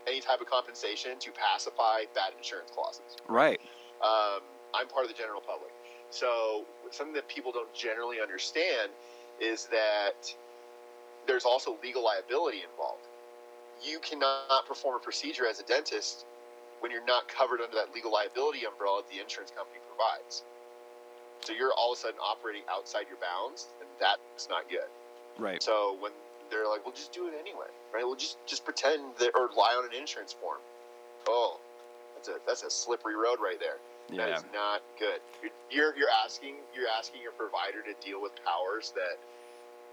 [0.08, 3.15] any type of compensation to pacify bad insurance clauses.
[3.28, 3.60] Right.
[4.04, 4.42] Um,
[4.74, 5.72] I'm part of the general public.
[6.10, 8.92] So something that people don't generally understand
[9.39, 10.34] is that
[11.28, 13.04] there's also legal liability involved.
[13.84, 16.26] You cannot perform a procedure as a dentist
[16.82, 20.44] when you're not covered under that legal liability umbrella that the insurance company provides.
[21.42, 24.88] So you're all of a sudden operating outside your bounds, and that's not good.
[25.38, 25.62] Right.
[25.63, 26.12] So when
[26.52, 28.04] they're like, "We'll just do it anyway," right?
[28.04, 30.60] We'll just just pretend that or lie on an insurance form.
[31.28, 31.60] Oh,
[32.15, 33.78] that's a that's a slippery road right there.
[34.18, 34.38] That Yeah.
[34.38, 35.22] is not good.
[35.42, 39.18] You're, you're you're asking you're asking your provider to deal with powers that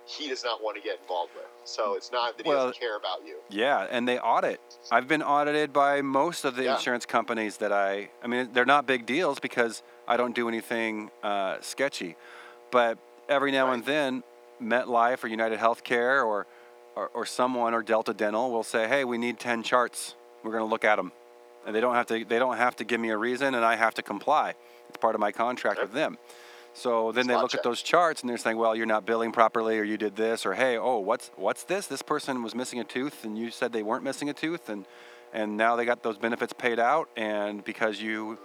[0.07, 1.45] he does not want to get involved with.
[1.64, 3.38] So it's not that he Well- doesn't care about you.
[3.49, 4.61] Yeah, and they audit.
[4.90, 6.75] I've been audited by most of the Yeah.
[6.77, 8.11] insurance companies that I.
[8.23, 12.16] I mean, they're not big deals because I don't do anything uh, sketchy,
[12.71, 14.23] but every now and then,
[14.62, 16.47] MetLife or United Healthcare or,
[16.95, 20.14] or or someone or Delta Dental will say, "Hey, we need ten charts.
[20.42, 21.12] We're going to look at them,"
[21.66, 22.25] and they don't have to.
[22.25, 24.55] They don't have to give me a reason, and I have to comply.
[24.88, 26.16] It's part of my contract with them.
[26.76, 27.60] So then they look check.
[27.60, 30.44] at those charts and they're saying, "Well, you're not billing properly, or you did this,
[30.44, 31.86] or hey, oh, what's what's this?
[31.86, 34.84] This person was missing a tooth, and you said they weren't missing a tooth, and
[35.32, 38.38] and now they got those benefits paid out, and because you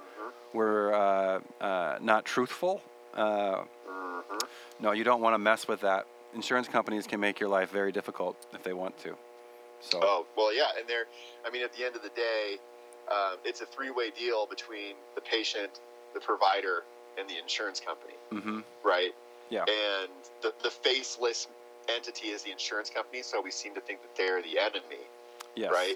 [0.53, 2.81] were uh, uh, not truthful,
[3.15, 4.37] uh, hmm
[4.79, 6.07] no, you don't want to mess with that.
[6.33, 9.15] Insurance companies can make your life very difficult if they want to.
[9.81, 11.05] So Oh well, yeah, and they're.
[11.45, 12.57] I mean, at the end of the day,
[13.11, 15.81] um, it's a three-way deal between the patient,
[16.13, 16.83] the provider,
[17.21, 18.15] and the insurance company.
[18.31, 19.13] hmm right?
[19.49, 19.65] Yeah.
[19.67, 20.09] And
[20.41, 21.47] the, the faceless
[21.87, 25.03] entity is the insurance company, so we seem to think that they're the enemy,
[25.55, 25.95] yes, right?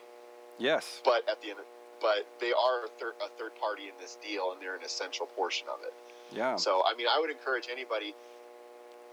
[0.59, 1.65] yes, But at the end, of,
[2.01, 5.25] but they are a third, a third party in this deal, and they're an essential
[5.25, 5.93] portion of it.
[6.31, 8.13] yeah, So, I mean, I would encourage anybody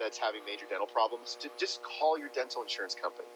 [0.01, 3.29] that's having major dental problems to just call your dental insurance company,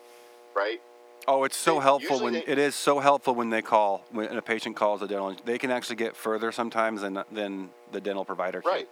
[0.54, 0.80] right?
[1.28, 4.36] Oh, it's so They- helpful when they- it is so helpful when they call when
[4.36, 5.34] a patient calls a dental.
[5.44, 8.70] They can actually get further sometimes than than the dental provider can.
[8.70, 8.88] Right,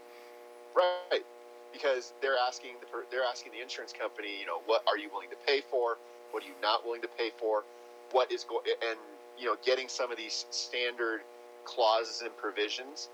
[0.75, 1.25] right.
[1.73, 5.31] Because they're asking the they're asking the insurance company, you know, what are you willing
[5.31, 5.99] to pay for?
[6.33, 7.65] What are you not willing to pay for?
[8.11, 8.99] What is going and
[9.37, 11.23] you know, getting some of these standard
[11.65, 13.09] clauses and provisions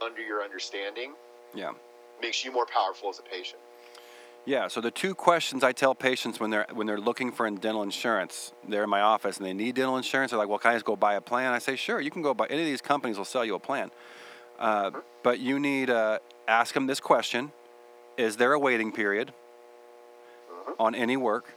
[0.00, 1.14] under your understanding
[1.52, 1.72] Yeah.
[2.20, 3.60] makes you more powerful as a patient.
[4.46, 4.68] Yeah.
[4.68, 8.52] So the two questions I tell patients when they're when they're looking for dental insurance,
[8.66, 10.30] they're in my office and they need dental insurance.
[10.30, 12.22] They're like, "Well, can I just go buy a plan?" I say, "Sure, you can
[12.22, 12.46] go buy.
[12.46, 13.90] Any of these companies will sell you a plan,
[14.58, 14.90] uh,
[15.22, 17.52] but you need uh, ask them this question:
[18.16, 19.32] Is there a waiting period
[20.50, 20.74] Mhm.
[20.78, 21.54] on any work?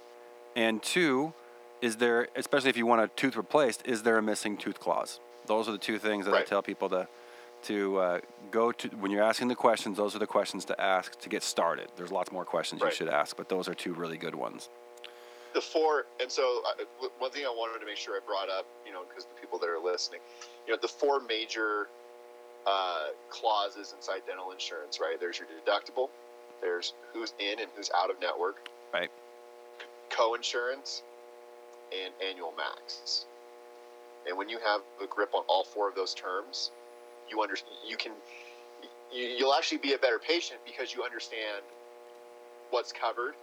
[0.56, 1.34] And two,
[1.82, 5.20] is there, especially if you want a tooth replaced, is there a missing tooth clause?
[5.48, 7.08] Those are the two things that I tell people to
[7.64, 8.20] to uh,
[8.52, 9.98] go to when you're asking the questions.
[9.98, 11.90] Those are the questions to ask to get started.
[11.96, 12.92] There's lots more questions Right.
[12.92, 14.70] you should ask, but those are two really good ones.
[15.54, 16.84] the four and so uh,
[17.20, 19.60] one thing i wanted to make sure i brought up you know because the people
[19.60, 20.20] that are listening
[20.66, 21.90] you know the four major
[22.66, 26.10] uh, clauses inside dental insurance right there's your deductible
[26.60, 29.12] there's who's in and who's out of network Right.
[30.10, 31.04] co-insurance
[31.92, 33.26] and annual max.
[34.28, 36.72] And when you have a grip on all four of those terms,
[37.30, 37.56] you under,
[37.88, 38.12] you can
[39.12, 41.64] you, you'll actually be a better patient because you understand
[42.72, 43.36] what's covered,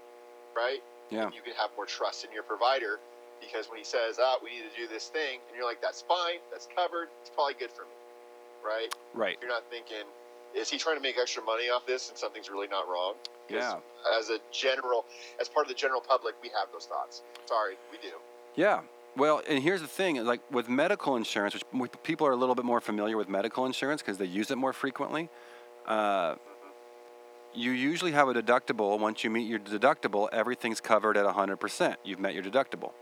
[0.56, 0.82] right?
[1.10, 1.26] Yeah.
[1.26, 2.98] And you can have more trust in your provider
[3.40, 6.02] because when he says, "Ah, we need to do this thing," and you're like, "That's
[6.02, 7.96] fine, that's covered, it's probably good for me,"
[8.64, 8.94] right?
[9.14, 9.38] Right.
[9.40, 10.04] You're not thinking,
[10.54, 13.14] "Is he trying to make extra money off this?" and something's really not wrong.
[13.48, 13.80] Yeah.
[14.16, 15.04] As a general,
[15.40, 17.22] as part of the general public, we have those thoughts.
[17.46, 18.14] Sorry, we do.
[18.54, 18.82] Yeah.
[19.16, 22.64] Well, and here's the thing: like with medical insurance, which people are a little bit
[22.64, 25.28] more familiar with medical insurance because they use it more frequently.
[25.86, 26.36] Uh,
[27.54, 28.98] you usually have a deductible.
[28.98, 31.96] Once you meet your deductible, everything's covered at 100%.
[32.04, 32.92] You've met your deductible.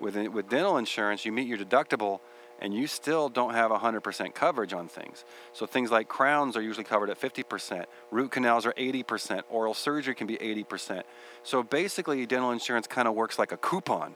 [0.00, 2.20] With with dental insurance, you meet your deductible,
[2.60, 5.24] and you still don't have 100% coverage on things.
[5.52, 7.86] So things like crowns are usually covered at 50%.
[8.10, 9.42] Root canals are 80%.
[9.50, 11.02] Oral surgery can be 80%.
[11.42, 14.14] So basically, dental insurance kind of works like a coupon.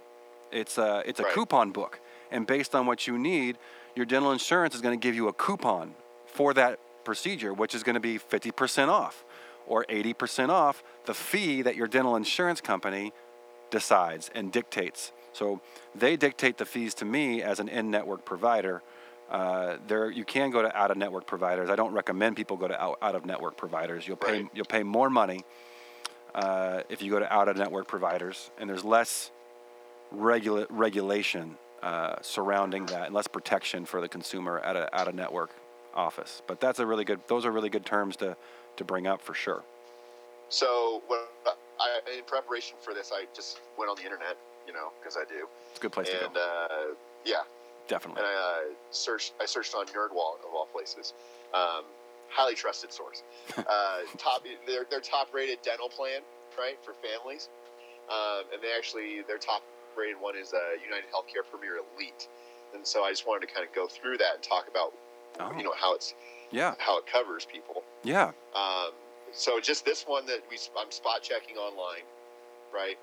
[0.55, 1.33] It's a it's a Right.
[1.35, 3.59] coupon book, and based on what you need,
[3.95, 5.95] your dental insurance is going to give you a coupon
[6.27, 9.25] for that procedure, which is going to be 50% off
[9.67, 13.13] or 80% off the fee that your dental insurance company
[13.71, 15.13] decides and dictates.
[15.33, 15.61] So
[15.95, 18.83] they dictate the fees to me as an in-network provider.
[19.31, 21.71] Uh, there, you can go to out-of-network providers.
[21.71, 24.07] I don't recommend people go to out, out-of-network providers.
[24.07, 24.51] You'll pay Right.
[24.55, 25.45] you'll pay more money
[26.35, 29.31] uh, if you go to out-of-network providers, and there's less
[30.15, 35.51] regula- regulation uh, surrounding that, and less protection for the consumer at a out-of-network
[35.95, 36.43] office.
[36.47, 37.21] But that's a really good.
[37.29, 38.37] Those are really good terms to
[38.77, 39.63] to bring up for sure.
[40.49, 41.03] So,
[41.81, 45.25] I, in preparation for this, I just went on the internet, you know, because I
[45.29, 46.41] do, It's a good place to go.
[46.41, 47.43] uh, yeah,
[47.89, 48.23] Definitely.
[48.23, 49.35] and I uh, searched.
[49.41, 51.13] I searched on NerdWallet of all places.
[51.53, 51.85] Um,
[52.31, 53.23] highly trusted source.
[53.57, 53.63] uh,
[54.19, 56.21] top, their their top rated dental plan,
[56.59, 57.49] right, for families,
[58.11, 59.63] um, and they actually their top
[59.97, 62.29] rated one is uh, United Healthcare Premier Elite.
[62.75, 64.93] And so I just wanted to kind of go through that and talk about,
[65.41, 65.53] Oh.
[65.57, 66.15] you know, how it's
[66.51, 66.75] Yeah.
[66.79, 67.83] how it covers people.
[68.03, 68.33] Yeah.
[68.55, 68.93] Um,
[69.33, 72.05] so just this one that we I'm spot checking online,
[72.73, 72.99] right?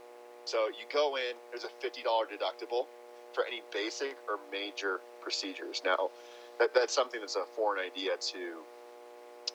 [0.45, 1.36] So you go in.
[1.51, 2.88] There's a fifty dollar deductible
[3.34, 5.82] for any basic or major procedures.
[5.86, 6.10] Now,
[6.60, 8.58] that, that's something that's a foreign idea to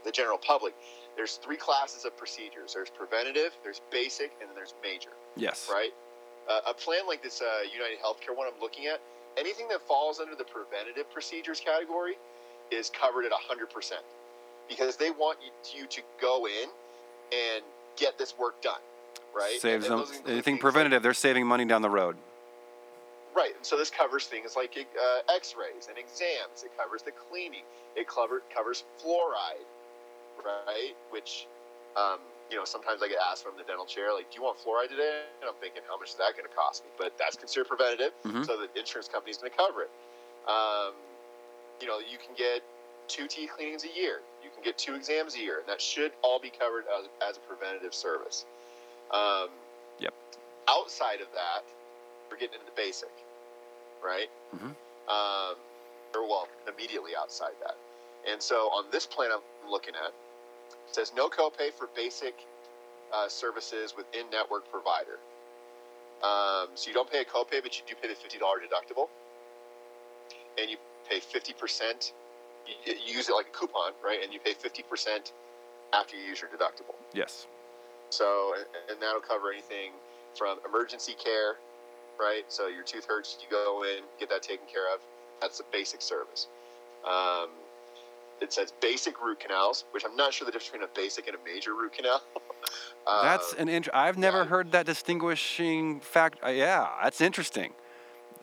[0.05, 0.75] the general public.
[1.17, 2.75] There's three classes of procedures.
[2.75, 5.69] There's preventative, there's basic, and then there's major Yes.
[5.73, 5.91] right?
[6.49, 9.01] Uh, a plan like this uh, United Healthcare one I'm looking at,
[9.37, 12.15] anything that falls under the preventative procedures category
[12.71, 13.93] is covered at 100%
[14.69, 15.39] because they want
[15.75, 16.69] you, to go in
[17.33, 17.63] and
[17.97, 18.81] get this work done,
[19.35, 19.61] right?
[19.61, 21.03] Saves them anything preventative.
[21.03, 22.17] They're saving money down the road.
[23.35, 23.55] Right.
[23.55, 26.65] And so this covers things like uh, x-rays and exams.
[26.65, 27.65] It covers the cleaning.
[27.95, 29.67] It cover, covers fluoride,
[30.43, 30.95] right?
[31.11, 31.47] Which,
[31.97, 32.19] um,
[32.51, 34.89] you know, sometimes I get asked from the dental chair, like, do you want fluoride
[34.89, 35.23] today?
[35.41, 36.91] And I'm thinking, how much is that going to cost me?
[36.99, 38.47] But that's considered preventative, Mhm.
[38.47, 39.91] so the insurance company's going to cover it.
[40.49, 40.95] Um,
[41.81, 42.63] you know, you can get
[43.09, 44.23] two teeth cleanings a year.
[44.43, 47.37] You can get two exams a year, and that should all be covered as, as
[47.37, 48.47] a preventative service.
[49.11, 49.51] Um,
[49.99, 50.13] Yep.
[50.69, 51.65] Outside of that,
[52.31, 53.11] we're getting into the basic,
[54.03, 54.29] right?
[54.55, 54.75] Mhm.
[55.09, 55.57] Um,
[56.15, 57.77] or well, immediately outside that.
[58.27, 60.13] And so on this plan I'm looking at,
[60.89, 62.35] it says no copay for basic
[63.15, 65.19] uh, services with in-network provider.
[66.23, 69.09] Um, so you don't pay a copay, but you do pay the fifty dollar deductible,
[70.59, 70.77] and you
[71.09, 72.13] pay fifty percent.
[72.67, 74.19] You, you use it like a coupon, right?
[74.23, 75.33] And you pay fifty percent
[75.93, 76.95] after you use your deductible.
[77.13, 77.47] Yes.
[78.11, 79.93] So, and- and that'll cover anything
[80.37, 81.57] from emergency care,
[82.19, 82.45] right?
[82.49, 85.01] So your tooth hurts, you go in, get that taken care of.
[85.41, 86.47] That's a basic service.
[87.05, 87.51] Um,
[88.41, 91.37] it says basic root canals, which I'm not sure the difference between a basic and
[91.37, 92.23] a major root canal.
[93.07, 94.45] Uh, That's an int- I've never yeah.
[94.47, 96.41] heard that distinguishing fact.
[96.45, 97.73] Uh, yeah, that's interesting.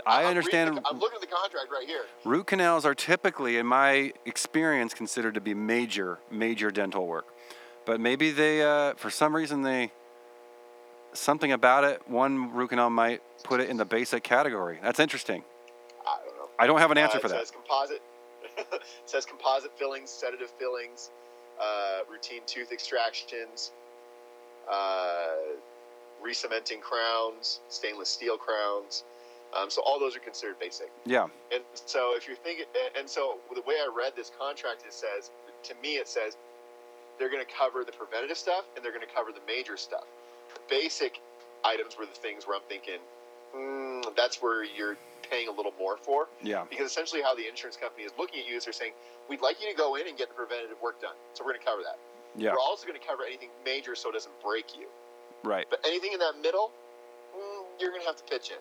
[0.06, 2.04] I I'm understand the- I'm looking at the contract right here.
[2.24, 7.26] root canals are typically, in my experience, considered to be major, major dental work.
[7.86, 9.92] But maybe they, uh, for some reason, they
[11.12, 12.08] something about it.
[12.08, 14.80] One root canal might put it in the basic category.
[14.82, 15.44] That's interesting.
[16.08, 16.50] I don't know.
[16.58, 17.40] I don't have an answer Uh, for that.
[17.40, 18.02] Says composite.
[18.58, 18.68] It
[19.06, 21.12] says composite fillings, sedative fillings,
[21.62, 23.72] uh, routine tooth extractions,
[24.72, 25.36] uh,
[26.22, 29.04] re-cementing crowns, stainless steel crowns.
[29.56, 30.90] Um, so all those are considered basic.
[31.06, 31.28] Yeah.
[31.54, 34.94] And so if you're thinking, and- and so the way I read this contract, it
[34.94, 35.30] says
[35.64, 36.38] to me it says
[37.20, 40.06] they're going to cover the preventative stuff and they're going to cover the major stuff.
[40.54, 41.22] The basic
[41.64, 43.00] items were the things where I'm thinking,
[43.56, 44.98] mm, that's where you're
[45.30, 46.66] paying a little more for Yeah.
[46.70, 48.94] because essentially how the insurance company is looking at you is they're saying
[49.30, 51.62] we'd like you to go in and get the preventative work done so we're going
[51.62, 51.98] to cover that
[52.36, 52.52] Yeah.
[52.52, 54.88] we're also going to cover anything major so it doesn't break you
[55.44, 55.66] Right.
[55.70, 56.72] but anything in that middle
[57.36, 58.58] mm, you're going to have to pitch in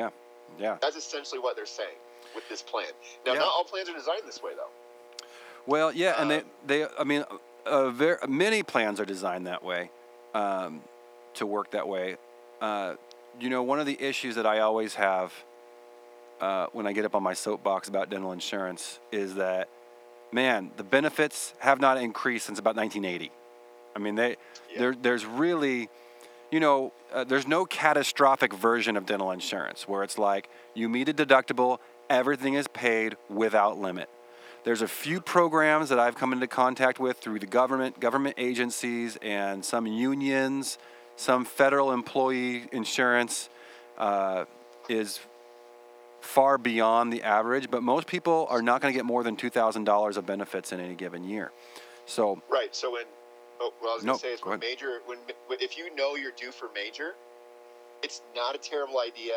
[0.00, 0.10] Yeah.
[0.58, 0.78] Yeah.
[0.80, 1.96] That's essentially what they're saying
[2.34, 2.86] with this plan.
[3.26, 3.40] Now, Yeah.
[3.40, 4.68] not all plans are designed this way, though.
[5.66, 7.24] Well, yeah, and they, Um, they I mean,
[7.66, 9.90] uh, ver- many plans are designed that way,
[10.34, 10.84] um,
[11.34, 12.16] to work that way.
[12.60, 12.94] Uh,
[13.40, 15.32] you know, one of the issues that I always have
[16.40, 19.68] uh, when I get up on my soapbox about dental insurance is that,
[20.32, 23.30] man, the benefits have not increased since about 1980.
[23.94, 24.36] I mean, they
[24.70, 24.78] Yeah.
[24.78, 25.88] there, there's really,
[26.50, 31.08] you know, uh, there's no catastrophic version of dental insurance where it's like you meet
[31.08, 31.78] a deductible,
[32.10, 34.10] everything is paid without limit.
[34.64, 39.16] There's a few programs that I've come into contact with through the government, government agencies,
[39.22, 40.76] and some unions,
[41.16, 43.48] some federal employee insurance
[43.98, 44.44] uh,
[44.88, 45.20] is
[46.20, 50.16] far beyond the average, but most people are not going to get more than $2,000
[50.16, 51.52] of benefits in any given year.
[52.06, 52.74] So, Right.
[52.74, 53.04] So when,
[53.60, 55.18] oh, what I was No, going to say is when major, when
[55.50, 57.12] if you know you're due for major,
[58.02, 59.34] it's not a terrible idea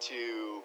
[0.00, 0.62] to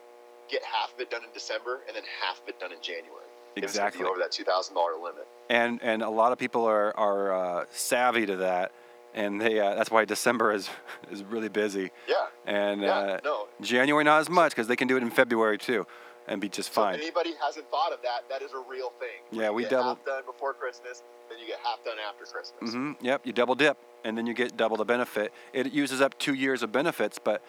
[0.49, 3.23] get half of it done in December and then half of it done in January.
[3.58, 4.05] Exactly.
[4.05, 5.25] over that two thousand dollar limit.
[5.49, 8.73] and and a lot of people are are uh, savvy to that,
[9.15, 10.69] and they uh, that's why December is
[11.12, 12.15] is really busy, Yeah.
[12.45, 12.97] and Yeah.
[12.97, 13.47] uh, no.
[13.62, 15.88] January not as much because they can do it in February too,
[16.28, 16.95] and be just So fine.
[16.95, 19.19] if anybody hasn't thought of that, that is a real thing.
[19.32, 22.25] Yeah, You we get double- half done before Christmas, then you get half done after
[22.25, 22.69] Christmas.
[22.71, 23.06] Mm-hmm.
[23.06, 25.34] Yep, you double dip, and then you get double the benefit.
[25.54, 27.17] It uses up two years of benefits.
[27.17, 27.41] But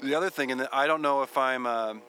[0.00, 2.02] the other thing, and I don't know if I'm um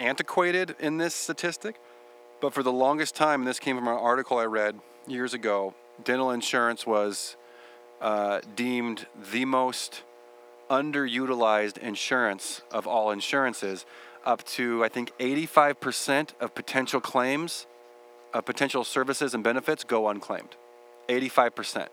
[0.00, 1.76] antiquated in this statistic,
[2.40, 5.74] but for the longest time, and this came from an article I read years ago,
[6.02, 7.36] dental insurance was
[8.00, 10.02] uh, deemed the most
[10.70, 13.86] underutilized insurance of all insurances,
[14.24, 17.66] up to I think 85% of potential claims
[18.34, 20.56] uh, potential services and benefits go unclaimed.
[21.08, 21.88] 85%.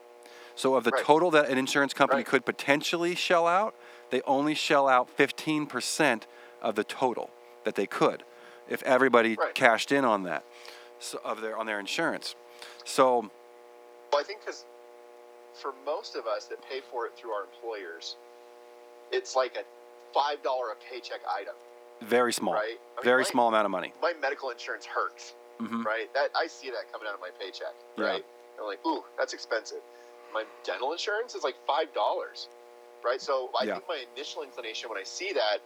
[0.56, 1.04] So, of the Right.
[1.04, 2.26] total that an insurance company Right.
[2.26, 3.76] could potentially shell out,
[4.10, 6.28] they only shell out 15%
[6.62, 7.30] of the total
[7.64, 8.24] that they could
[8.68, 9.54] if everybody Right.
[9.54, 10.44] cashed in on that
[11.00, 12.36] so, of their on their insurance.
[12.84, 13.30] So,
[14.12, 14.66] Well, I think because
[15.62, 18.18] for most of us that pay for it through our employers,
[19.12, 19.64] it's like a
[20.14, 21.54] five dollar a paycheck item,
[22.02, 22.54] very small.
[22.54, 22.78] right?
[22.98, 23.94] I mean, Very my- small amount of money.
[24.02, 26.14] My medical insurance hurts, hmm right?
[26.14, 28.06] That I see that coming out of my paycheck, Yeah.
[28.06, 28.26] right?
[28.60, 29.82] I'm like, ooh, that's expensive.
[30.34, 32.48] My dental insurance is like five dollars,
[33.04, 33.22] right?
[33.22, 33.76] So I Yeah.
[33.76, 35.60] think my initial inclination when I see that,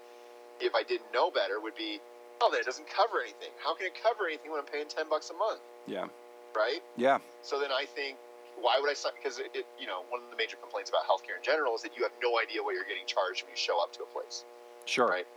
[0.59, 1.99] if I didn't know better, would be,
[2.41, 3.49] oh, then it doesn't cover anything.
[3.63, 6.07] How can it cover anything when I'm paying ten bucks a month, Yeah.
[6.55, 6.81] right?
[6.95, 7.19] Yeah.
[7.41, 8.17] So then I think,
[8.59, 9.13] why would I sign?
[9.21, 11.81] Because it, it, you know, one of the major complaints about healthcare in general is
[11.83, 14.05] that you have no idea what you're getting charged when you show up to a
[14.07, 14.45] place.
[14.85, 15.07] Sure.
[15.07, 15.27] Right.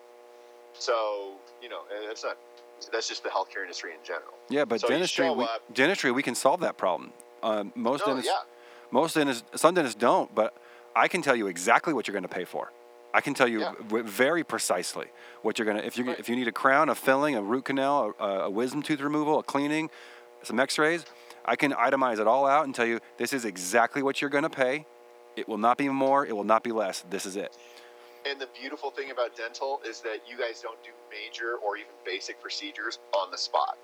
[0.74, 2.36] So you know, that's not.
[2.92, 4.32] That's just the healthcare industry in general.
[4.48, 7.12] Yeah, but So dentistry, we, up- dentistry, we can solve that problem.
[7.42, 8.44] Um, most No, dentists, yeah,
[8.92, 10.56] most dentists, some dentists don't, but
[10.94, 12.70] I can tell you exactly what you're going to pay for.
[13.12, 13.74] I can tell you Yeah.
[13.88, 15.06] w- very precisely
[15.42, 15.84] what you're going to.
[15.84, 16.20] If you Right.
[16.20, 19.40] if you need a crown, a filling, a root canal, a, a wisdom tooth removal,
[19.40, 19.90] a cleaning,
[20.44, 21.04] some X-rays,
[21.48, 24.44] I can itemize it all out and tell you this is exactly what you're going
[24.44, 24.84] to pay.
[25.36, 26.26] It will not be more.
[26.26, 27.04] It will not be less.
[27.10, 27.56] This is it.
[28.28, 31.90] and the beautiful thing about dental is that you guys don't do major or even
[32.04, 33.78] basic procedures on the spot.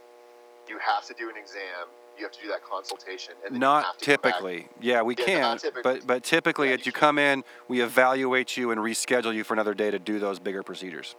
[0.69, 1.89] You have to do an exam.
[2.19, 4.23] You have to do that consultation, and then Not have to come back.
[4.35, 4.69] typically.
[4.81, 8.57] Yeah, we Yeah, can, but but typically, Yeah, as you you come in, we evaluate
[8.57, 11.17] you and reschedule you for another day to do those bigger procedures.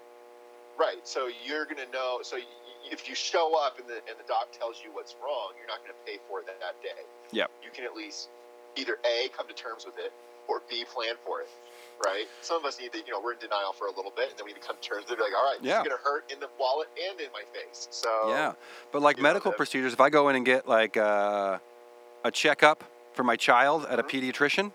[0.78, 1.00] Right.
[1.04, 2.20] So you're going to know.
[2.24, 2.38] So
[2.92, 5.80] if you show up and the and the doc tells you what's wrong, you're not
[5.84, 7.02] going to pay for it that, that day.
[7.32, 7.52] Yep.
[7.64, 8.30] You can at least
[8.76, 10.12] either a come to terms with it
[10.48, 11.50] or b plan for it.
[12.06, 12.26] Right.
[12.42, 13.00] Some of us need to.
[13.00, 14.76] You know, we're in denial for a little bit, and then we need to come
[14.80, 15.22] to terms with it.
[15.24, 15.80] Like, all right, Yeah.
[15.80, 17.88] this is going to hurt in the wallet and in my face.
[17.92, 18.54] So Yeah,
[18.92, 21.58] but like know, medical procedures, if I go in and get like uh,
[22.26, 24.10] a checkup for my child at a Mhm.
[24.10, 24.72] pediatrician,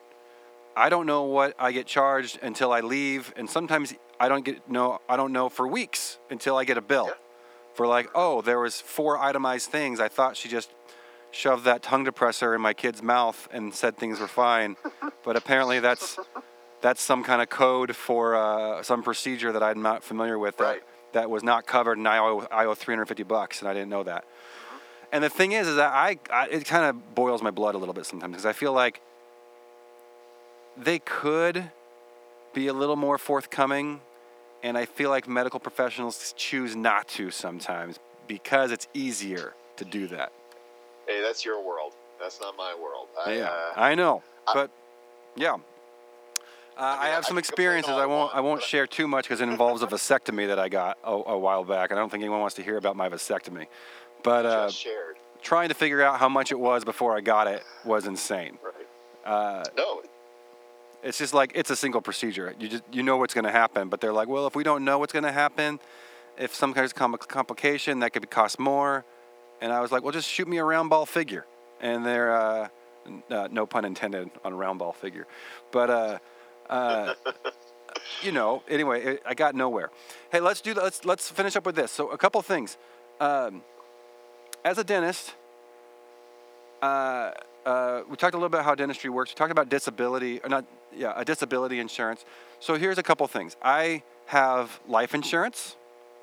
[0.77, 4.69] I don't know what I get charged until I leave, and sometimes I don't get
[4.69, 7.15] no, I don't know for weeks until I get a bill Yeah.
[7.75, 10.01] For like, oh, there was four itemized things.
[10.01, 10.71] I thought she just
[11.31, 14.77] shoved that tongue depressor in my kid's mouth and said things were fine,
[15.25, 16.19] but apparently that's
[16.81, 20.65] that's some kind of code for uh, some procedure that I'm not familiar with that
[20.65, 20.83] Right.
[21.13, 24.03] that was not covered, and I owe, I owe 350 bucks, and I didn't know
[24.05, 24.25] that.
[25.13, 27.79] And the thing is, is that I, I it kind of boils my blood a
[27.79, 29.01] little bit sometimes because I feel like
[30.77, 31.71] they could
[32.55, 34.01] be a little more forthcoming,
[34.63, 40.07] and I feel like medical professionals choose not to sometimes because it's easier to do
[40.09, 40.33] that.
[41.07, 41.93] hey, that's your world.
[42.21, 43.09] That's not my world.
[43.27, 44.71] I, yeah, uh, I know, I- but
[45.37, 45.57] yeah.
[46.77, 47.93] Uh, I, mean, have I some experiences.
[47.93, 48.35] I I won't.
[48.35, 51.39] I won't share too much because it involves a vasectomy that I got a, a
[51.39, 51.91] while back.
[51.91, 53.67] and I don't think anyone wants to hear about my vasectomy.
[54.23, 54.71] But uh,
[55.43, 58.59] trying to figure out how much it was before I got it was insane.
[58.65, 59.31] Right.
[59.31, 60.03] Uh, No,
[61.03, 62.55] It's just like it's a single procedure.
[62.59, 64.85] You just you know what's going to happen, but they're like, well, if we don't
[64.85, 65.81] know what's going to happen,
[66.39, 69.05] if some kind of complication that could cost more,
[69.61, 71.47] and I was like, well, just shoot me a round ball figure,
[71.81, 72.69] and they're uh,
[73.31, 75.27] uh, no pun intended on a round ball figure,
[75.73, 76.19] but uh,
[76.69, 77.15] uh,
[78.23, 79.91] you know, anyway, it, I got nowhere.
[80.31, 81.91] Hey, let's do let's let's finish up with this.
[81.91, 82.77] So a couple things.
[83.21, 83.63] Um,
[84.65, 85.35] as a dentist,
[86.83, 87.31] uh,
[87.65, 89.31] uh, we talked a little bit how dentistry works.
[89.31, 90.65] We talked about disability, or not,
[90.95, 92.25] yeah, a disability insurance.
[92.59, 93.57] So here's a couple things.
[93.63, 95.77] I have life insurance,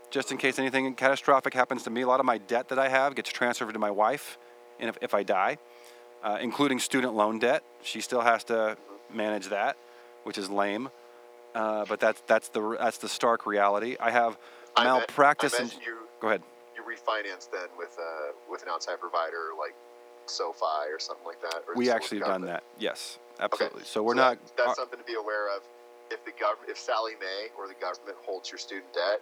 [0.10, 2.02] just in case anything catastrophic happens to me.
[2.02, 4.38] A lot of my debt that I have gets transferred to my wife,
[4.80, 5.58] and if, if I die,
[6.24, 8.78] uh, including student loan debt, she still has to
[9.14, 9.78] manage that,
[10.24, 10.90] which is lame.
[11.56, 13.98] Uh, but that's that's the that's the stark reality.
[14.00, 14.38] I have
[14.76, 15.56] I ma- malpractice.
[15.56, 16.44] I and, you go ahead.
[16.76, 19.74] you refinance then with uh, with an outside provider like
[20.30, 21.64] SoFi or something like that.
[21.68, 22.64] Or We actually have done that.
[22.80, 23.46] Yes, Okay.
[23.46, 23.84] absolutely.
[23.84, 24.38] So we're So not.
[24.46, 25.62] that- that's uh, something to be aware of.
[26.10, 29.22] If the government, if Sallie Mae or the government holds your student debt,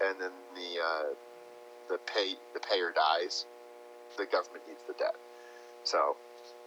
[0.00, 1.14] and then the uh,
[1.88, 3.46] the pay the payer dies,
[4.16, 5.16] the government needs the debt.
[5.84, 6.16] So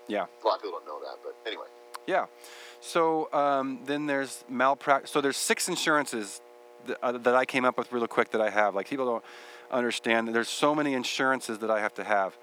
[0.07, 0.25] Yeah.
[0.43, 1.67] a lot of people don't know that, but anyway.
[2.07, 2.25] Yeah.
[2.81, 5.11] So um, then there's malpractice.
[5.11, 6.41] So there's six insurances
[6.87, 8.75] that, uh, that I came up with real quick that I have.
[8.75, 9.23] Like people don't
[9.71, 12.37] understand that there's so many insurances that I have to have,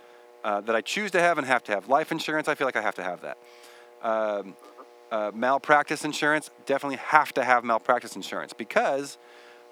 [0.44, 1.88] uh, that I choose to have and have to have.
[1.88, 3.38] Life insurance, I feel like I have to have that.
[4.02, 4.56] Um,
[5.10, 9.18] uh, malpractice insurance, definitely have to have malpractice insurance because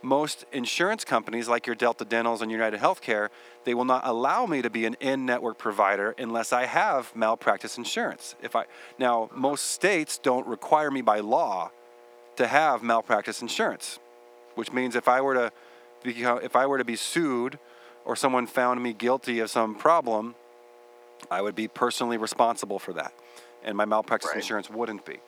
[0.02, 3.28] most insurance companies, like your Delta Dentals and United Healthcare,
[3.64, 8.34] they will not allow me to be an in-network provider unless I have malpractice insurance.
[8.42, 8.66] If I
[8.98, 11.70] now, most states don't require me by law
[12.36, 13.98] to have malpractice insurance,
[14.54, 15.52] which means if I were to
[16.04, 17.58] if I were to be sued
[18.04, 20.36] or someone found me guilty of some problem,
[21.30, 23.12] I would be personally responsible for that,
[23.64, 24.36] and my malpractice Right.
[24.36, 25.18] insurance wouldn't be.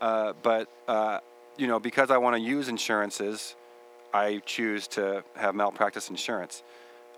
[0.00, 1.20] Uh, but uh,
[1.56, 3.56] you know, because I want to use insurances,
[4.12, 6.62] I choose to have malpractice insurance.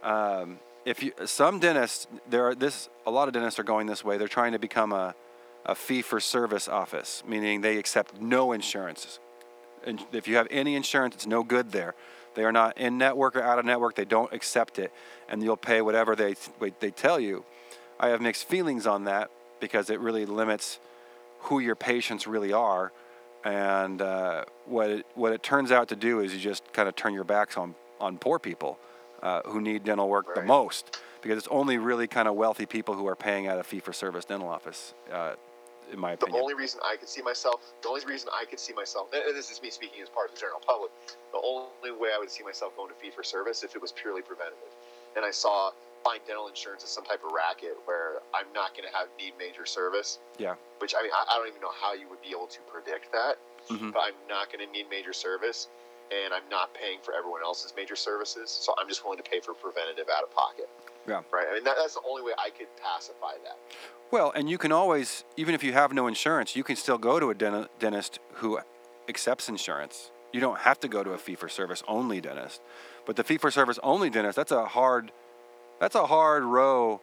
[0.03, 4.05] Um, if you, some dentists, there are this a lot of dentists are going this
[4.05, 4.17] way.
[4.17, 5.15] They're trying to become a,
[5.67, 9.19] a fee for service office, meaning they accept no insurance.
[9.85, 11.95] And if you have any insurance, it's no good there.
[12.35, 13.95] They are not in network or out of network.
[13.95, 14.93] They don't accept it,
[15.29, 16.35] and you'll pay whatever they
[16.81, 17.45] they tell you.
[18.01, 19.31] I have mixed feelings on that
[19.61, 20.81] because it really limits
[21.41, 22.93] who your patients really are,
[23.45, 26.97] and uh, what it, what it turns out to do is you just kind of
[26.97, 28.79] turn your backs on on poor people
[29.23, 30.99] uh, who need dental work the most.
[31.21, 33.93] Because it's only really kind of wealthy people who are paying at a fee for
[33.93, 35.35] service dental office, uh,
[35.93, 38.59] in my opinion, The only reason I could see myself, the only reason I could
[38.59, 40.91] see myself, and this is me speaking as part of the general public,
[41.33, 43.93] the only way I would see myself going to fee for service if it was
[43.93, 44.73] purely preventative.
[45.15, 45.73] And I saw
[46.05, 49.33] buying dental insurance is some type of racket where I'm not going to have need
[49.39, 50.19] major service.
[50.39, 50.55] Yeah.
[50.79, 53.13] Which I mean, I, I don't even know how you would be able to predict
[53.13, 53.37] that,
[53.69, 53.93] Mhm.
[53.93, 55.69] but I'm not going to need major service,
[56.11, 59.41] and I'm not paying for everyone else's major services, so I'm just willing to pay
[59.41, 60.69] for preventative out of pocket.
[61.07, 61.23] Yeah.
[61.33, 61.47] Right.
[61.51, 63.57] I mean, that, that's the only way I could pacify that.
[64.11, 67.21] Well, and you can always, even if you have no insurance, you can still go
[67.21, 68.59] to a denti- dentist who
[69.09, 70.11] accepts insurance.
[70.33, 72.61] You don't have to go to a fee for service only dentist.
[73.07, 75.11] But the fee for service only dentist, that's a hard,
[75.81, 77.01] that's a hard row,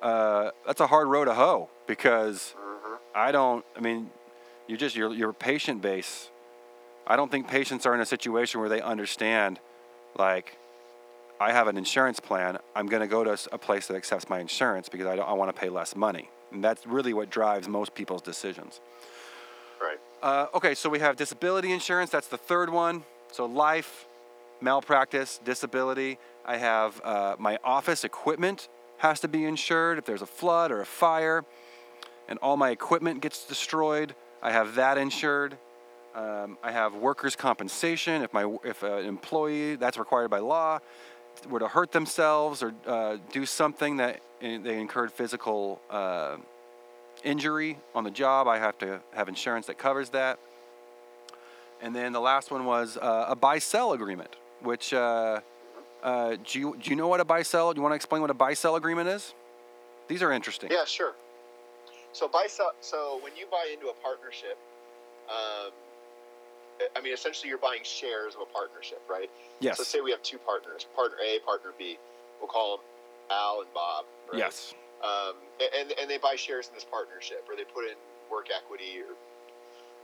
[0.00, 4.10] uh, that's a hard row to hoe because hmm I don't, I mean,
[4.66, 6.30] you just, your, your patient base,
[7.06, 9.60] I don't think patients are in a situation where they understand,
[10.16, 10.56] like,
[11.38, 12.56] I have an insurance plan.
[12.74, 15.32] I'm going to go to a place that accepts my insurance because I, don't, I
[15.32, 16.30] want to pay less money.
[16.52, 18.80] And that's really what drives most people's decisions.
[19.80, 19.98] Right.
[20.22, 22.10] Uh, okay, so we have disability insurance.
[22.10, 23.02] That's the third one.
[23.32, 24.06] So life,
[24.60, 26.18] malpractice, disability.
[26.44, 28.68] I have uh, my office equipment
[28.98, 31.44] has to be insured if there's a flood or a fire,
[32.28, 34.14] and all my equipment gets destroyed.
[34.42, 35.56] I have that insured.
[36.14, 40.80] Um, I have workers' compensation if my if an employee that's required by law
[41.48, 46.36] were to hurt themselves or uh, do something that they incurred physical uh,
[47.24, 50.38] injury on the job, I have to have insurance that covers that.
[51.80, 54.92] And then the last one was uh, a buy-sell agreement, which
[56.02, 57.72] uh, do you do you know what a buy-sell?
[57.72, 59.34] Do you want to explain what a buy-sell agreement is?
[60.08, 60.70] These are interesting.
[60.70, 61.14] Yeah, sure.
[62.12, 64.58] So buy so, so when you buy into a partnership,
[65.30, 65.72] um,
[66.96, 69.30] I mean essentially you're buying shares of a partnership, right?
[69.60, 69.78] Yes.
[69.78, 71.98] So say we have two partners, partner A, partner B.
[72.40, 72.86] We'll call them
[73.30, 74.04] Al and Bob.
[74.30, 74.38] Right?
[74.38, 74.74] Yes.
[75.02, 75.34] Um,
[75.78, 77.94] and and they buy shares in this partnership, or they put in
[78.30, 79.14] work equity, or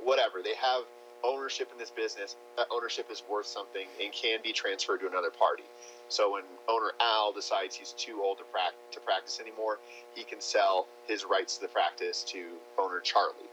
[0.02, 0.42] whatever.
[0.42, 0.84] They have
[1.24, 2.36] ownership in this business.
[2.56, 5.64] That ownership is worth something and can be transferred to another party.
[6.08, 9.78] So when owner Al decides he's too old to, prac- to practice anymore,
[10.14, 12.44] he can sell his rights to the practice to
[12.78, 13.50] owner Charlie,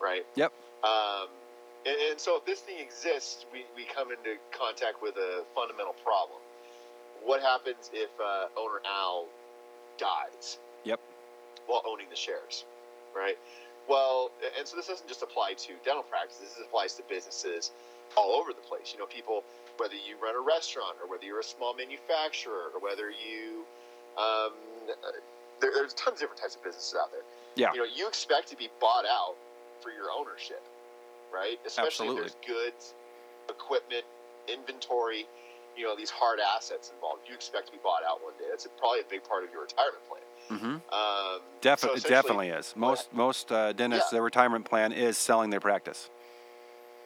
[0.00, 0.24] right?
[0.34, 0.52] Yep.
[0.82, 1.28] Um,
[1.86, 5.94] and, and so if this thing exists, we, we come into contact with a fundamental
[6.04, 6.38] problem.
[7.22, 9.26] What happens if uh, owner Al
[9.98, 10.58] dies?
[10.84, 11.00] Yep.
[11.66, 12.64] While owning the shares,
[13.14, 13.36] right?
[13.90, 16.54] Well, and so this doesn't just apply to dental practices.
[16.54, 17.72] This applies to businesses
[18.16, 18.94] all over the place.
[18.94, 19.42] You know, people,
[19.78, 23.66] whether you run a restaurant or whether you're a small manufacturer or whether you,
[24.14, 24.54] um,
[25.58, 27.26] there, there's tons of different types of businesses out there.
[27.58, 27.74] Yeah.
[27.74, 29.34] You know, you expect to be bought out
[29.82, 30.62] for your ownership,
[31.34, 31.58] right?
[31.66, 32.30] Especially Absolutely.
[32.30, 32.94] if there's goods,
[33.50, 34.06] equipment,
[34.46, 35.26] inventory,
[35.74, 37.26] you know, these hard assets involved.
[37.26, 38.46] You expect to be bought out one day.
[38.50, 40.22] That's probably a big part of your retirement plan.
[40.50, 40.66] Mm-hmm.
[40.92, 42.74] Um, Defi- so it definitely is.
[42.76, 44.16] Most most uh, dentists, Yeah.
[44.16, 46.10] their retirement plan is selling their practice.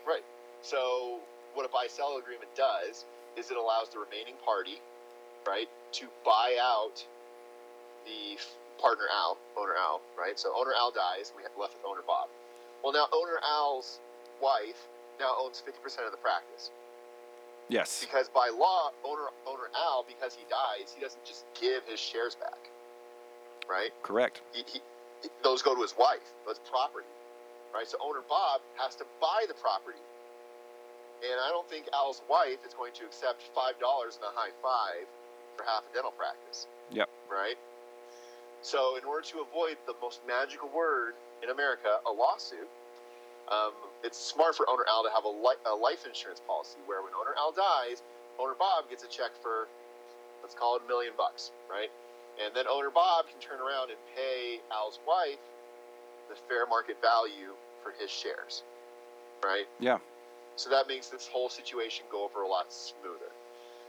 [0.07, 0.25] Right.
[0.63, 1.19] So
[1.55, 3.05] what a buy-sell agreement does
[3.37, 4.81] is it allows the remaining party,
[5.47, 7.05] right, to buy out
[8.07, 8.39] the
[8.81, 10.39] partner Al, owner Al, right?
[10.39, 12.29] So owner Al dies, and we have left with owner Bob.
[12.83, 13.99] Well, now owner Al's
[14.43, 14.89] wife
[15.21, 16.71] now owns 50% of the practice
[17.69, 18.05] Yes.
[18.05, 22.35] because by law, owner owner Al, because he dies, he doesn't just give his shares
[22.35, 22.71] back,
[23.69, 23.91] right?
[24.03, 24.43] Correct.
[24.53, 24.81] he, he,
[25.43, 26.25] those go to his wife.
[26.47, 27.09] That's property,
[27.75, 27.89] right?
[27.89, 30.01] So owner Bob has to buy the property,
[31.25, 34.53] and I don't think Al's wife is going to accept five dollars and a high
[34.63, 35.07] five
[35.57, 36.67] for half a dental practice.
[36.91, 37.09] Yep.
[37.31, 37.57] Right.
[38.63, 42.69] So in order to avoid the most magical word in America, a lawsuit,
[43.53, 47.03] um, it's smart for owner Al to have a, li- a life insurance policy where
[47.03, 48.03] when owner Al dies,
[48.39, 49.69] owner Bob gets a check for
[50.43, 51.91] let's call it a million bucks, right?
[52.43, 55.39] And then owner Bob can turn around and pay Al's wife
[56.29, 58.63] the fair market value for his shares,
[59.45, 59.67] right?
[59.79, 59.99] Yeah.
[60.57, 63.31] So that makes this whole situation go over a lot smoother.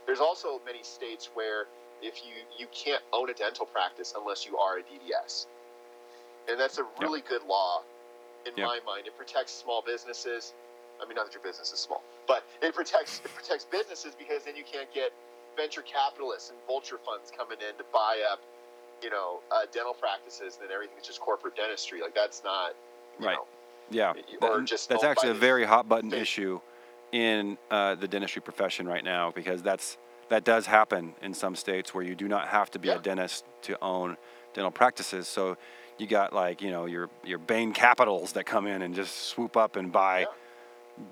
[0.06, 1.64] There's also many states where
[2.02, 5.46] if you you can't own a dental practice unless you are a DDS,
[6.48, 7.82] and that's a really good law
[8.46, 8.66] in Yeah.
[8.66, 9.06] my mind.
[9.06, 10.52] It protects small businesses.
[11.00, 14.44] I mean, not that your business is small, but it protects it protects businesses because
[14.44, 15.12] then you can't get
[15.56, 18.40] venture capitalists and vulture funds coming in to buy up,
[19.02, 22.00] you know, uh, dental practices, and then everything's just corporate dentistry.
[22.00, 22.74] Like that's not,
[23.20, 23.36] you Right.
[23.36, 23.46] know,
[23.90, 24.12] Yeah.
[24.42, 26.60] or That- just that's actually a very hot button big- issue
[27.12, 29.96] in uh, the dentistry profession right now because that's
[30.28, 33.44] that does happen in some states where you do not have to be a dentist
[33.62, 34.16] to own
[34.54, 35.28] dental practices.
[35.28, 35.56] So
[35.98, 39.56] you got like you know your your Bain Capitals that come in and just swoop
[39.56, 40.26] up and buy Yeah.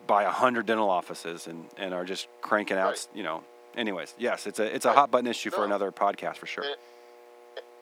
[0.09, 3.09] buy a hundred dental offices and, and are just cranking out Right.
[3.15, 3.45] you know.
[3.77, 6.65] Anyways, yes, it's a it's a hot button issue for another podcast for sure.
[6.65, 6.77] And,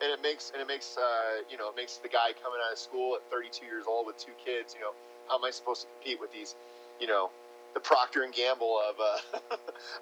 [0.01, 2.71] and it makes and it makes uh, you know it makes the guy coming out
[2.73, 4.73] of school at 32 years old with two kids.
[4.73, 4.91] You know,
[5.29, 6.55] how am I supposed to compete with these?
[6.99, 7.29] You know,
[7.73, 9.47] the Procter and Gamble of uh,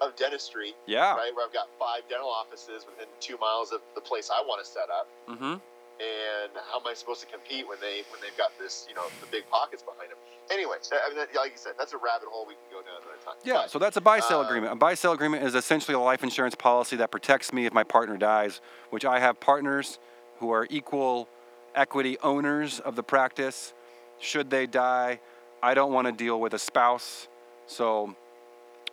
[0.06, 1.14] of dentistry, Yeah.
[1.14, 1.30] right?
[1.34, 4.70] Where I've got five dental offices within two miles of the place I want to
[4.70, 5.08] set up.
[5.28, 5.54] Mm-hmm.
[6.00, 9.04] And how am I supposed to compete when they when they've got this you know
[9.20, 10.18] the big pockets behind them?
[10.50, 12.82] Anyway, so, I mean, that- like you said, that's a rabbit hole we can go
[12.82, 13.34] down another time.
[13.44, 14.72] Yeah, But- so that's a buy sell uh, agreement.
[14.72, 17.84] A buy sell agreement is essentially a life insurance policy that protects me if my
[17.84, 19.98] partner dies, which I have partners
[20.38, 21.28] who are equal
[21.74, 23.72] equity owners of the practice.
[24.18, 25.20] Should they die,
[25.62, 27.28] I don't want to deal with a spouse,
[27.66, 28.14] so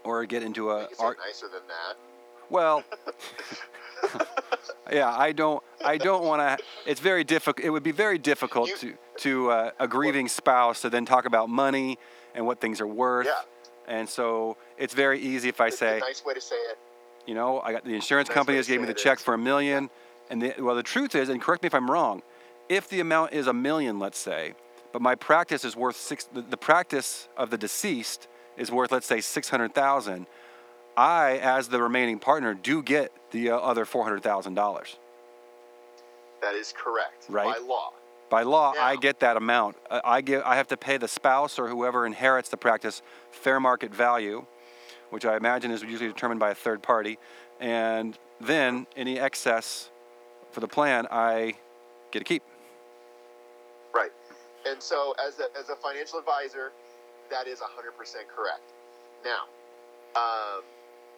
[0.03, 1.97] or get into a ar- nicer than that.
[2.49, 2.83] well,
[4.91, 5.63] yeah, I don't.
[5.83, 6.63] I don't want to.
[6.85, 7.65] It's very difficult.
[7.65, 11.25] It would be very difficult You- to to uh, a grieving spouse to then talk
[11.25, 11.97] about money
[12.35, 13.27] and what things are worth.
[13.27, 13.33] Yeah.
[13.87, 16.77] And so it's very easy if I It's say, a nice way to say it.
[17.25, 19.23] you know, I got the insurance Nice company has gave me the check is.
[19.23, 19.89] for a million,
[20.29, 22.21] and the, well, the truth is, and correct me if I'm wrong,
[22.69, 24.53] if the amount is a million, let's say,
[24.93, 28.27] but my practice is worth six, the, the practice of the deceased
[28.57, 30.27] is worth, let's say, six hundred thousand.
[30.99, 34.97] I, as the remaining partner, do get the uh, other four hundred thousand dollars.
[36.41, 37.45] That is correct Right.
[37.45, 37.93] by law.
[38.29, 39.77] By law, I get that amount.
[39.89, 40.43] Uh, I give.
[40.43, 44.45] I have to pay the spouse or whoever inherits the practice fair market value,
[45.09, 47.17] which I imagine is usually determined by a third party,
[47.61, 49.89] and then any excess
[50.51, 51.53] for the plan, I
[52.11, 52.43] get to keep.
[53.95, 54.11] Right.
[54.67, 56.73] And so, as a, as a financial advisor,
[57.31, 57.63] that is 100%
[58.35, 58.73] correct.
[59.23, 59.45] Now,
[60.15, 60.63] um,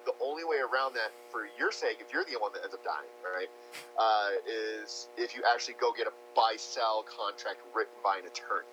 [0.06, 2.84] the only way around that, for your sake, if you're the one that ends up
[2.84, 3.50] dying, right,
[3.98, 8.70] uh, is if you actually go get a buy sell contract written by an attorney,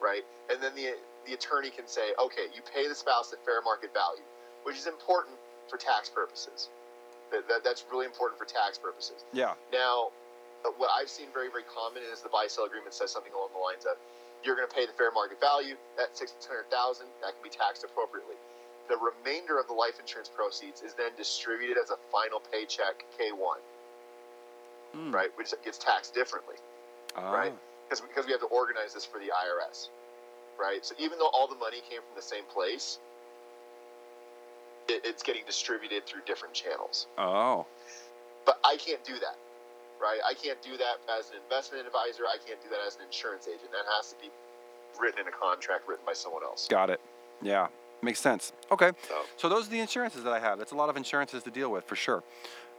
[0.00, 0.24] right?
[0.50, 0.94] And then the,
[1.26, 4.24] the attorney can say, okay, you pay the spouse the fair market value,
[4.64, 5.36] which is important
[5.68, 6.68] for tax purposes.
[7.30, 9.24] That, that, that's really important for tax purposes.
[9.36, 9.52] Yeah.
[9.72, 10.12] Now,
[10.64, 13.60] uh, what I've seen very, very common is the buy-sell agreement says something along the
[13.60, 14.00] lines of,
[14.42, 15.76] "You're going to pay the fair market value.
[16.00, 18.40] That six hundred thousand that can be taxed appropriately.
[18.88, 23.30] The remainder of the life insurance proceeds is then distributed as a final paycheck K
[23.32, 23.60] one,
[24.96, 25.12] Mm.
[25.12, 26.56] right, which gets taxed differently
[27.14, 27.30] Ah.
[27.32, 27.52] Right.
[27.84, 29.90] because because we have to organize this for the IRS.
[30.58, 30.84] right?
[30.84, 32.98] So even though all the money came from the same place,
[34.88, 37.06] it, it's getting distributed through different channels.
[37.16, 37.66] Oh,
[38.44, 39.36] But I can't do that,
[40.00, 40.18] right?
[40.26, 42.24] I can't do that as an investment advisor.
[42.26, 43.70] I can't do that as an insurance agent.
[43.72, 44.30] That has to be
[44.98, 46.66] written in a contract written by someone else.
[46.68, 47.00] got it.
[47.42, 47.68] Yeah,
[48.02, 48.52] makes sense.
[48.70, 48.92] Okay.
[49.08, 50.58] So, So those are the insurances that I have.
[50.58, 52.22] That's a lot of insurances to deal with for sure.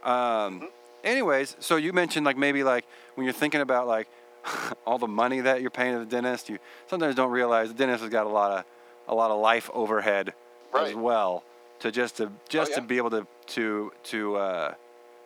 [0.02, 0.68] Um, Mhm.
[1.02, 4.08] Anyways, so you mentioned like maybe like when you're thinking about like
[4.86, 6.58] all the money that you're paying to the dentist, you
[6.88, 8.64] sometimes don't realize the dentist has got a lot of
[9.08, 10.34] a lot of life overhead
[10.78, 11.42] as well
[11.80, 12.86] to just to just to yeah.
[12.86, 14.74] be able to to to uh,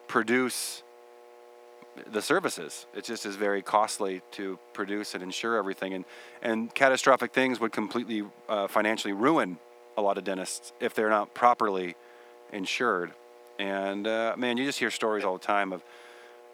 [0.07, 0.82] produce
[2.07, 2.86] the services.
[2.95, 6.05] It just is very costly to produce and insure everything, and
[6.42, 9.59] and catastrophic things would completely uh, financially ruin
[9.97, 11.95] a lot of dentists if they're not properly
[12.53, 13.12] insured.
[13.59, 15.82] And uh, man, you just hear stories all the time of.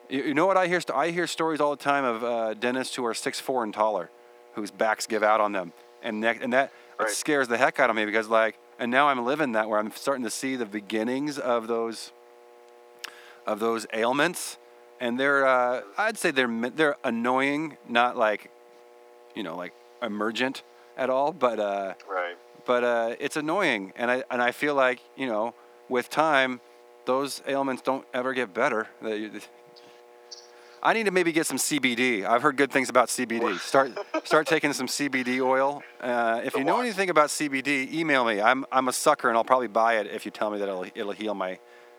[0.09, 0.81] You, you know what I hear?
[0.95, 4.11] I hear stories all the time of uh, dentists who are six four and taller,
[4.55, 5.73] whose backs give out on them,
[6.03, 7.11] and and that it Right.
[7.13, 9.91] scares the heck out of me because like, and now I'm living that where I'm
[9.93, 12.13] starting to see the beginnings of those
[13.47, 14.59] of those ailments,
[15.01, 18.51] and they're uh, I'd say they're they're annoying, not like
[19.35, 19.73] you know like
[20.03, 20.63] emergent
[20.99, 22.37] at all, but uh, right.
[22.71, 25.55] But uh, it's annoying, and I and I feel like you know
[25.89, 26.61] with time,
[27.05, 28.87] those ailments don't ever get better.
[30.81, 32.25] I need to maybe get some CBD.
[32.25, 33.59] I've heard good things about CBD.
[33.59, 33.91] Start
[34.23, 35.83] start taking some CBD oil.
[36.01, 38.41] Uh, if you know anything about CBD, email me.
[38.41, 40.87] I'm I'm a sucker, and I'll probably buy it if you tell me that it'll
[40.95, 41.59] it'll heal my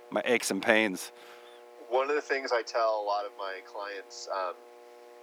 [0.10, 1.12] my aches and pains.
[1.90, 4.54] One of the things I tell a lot of my clients um,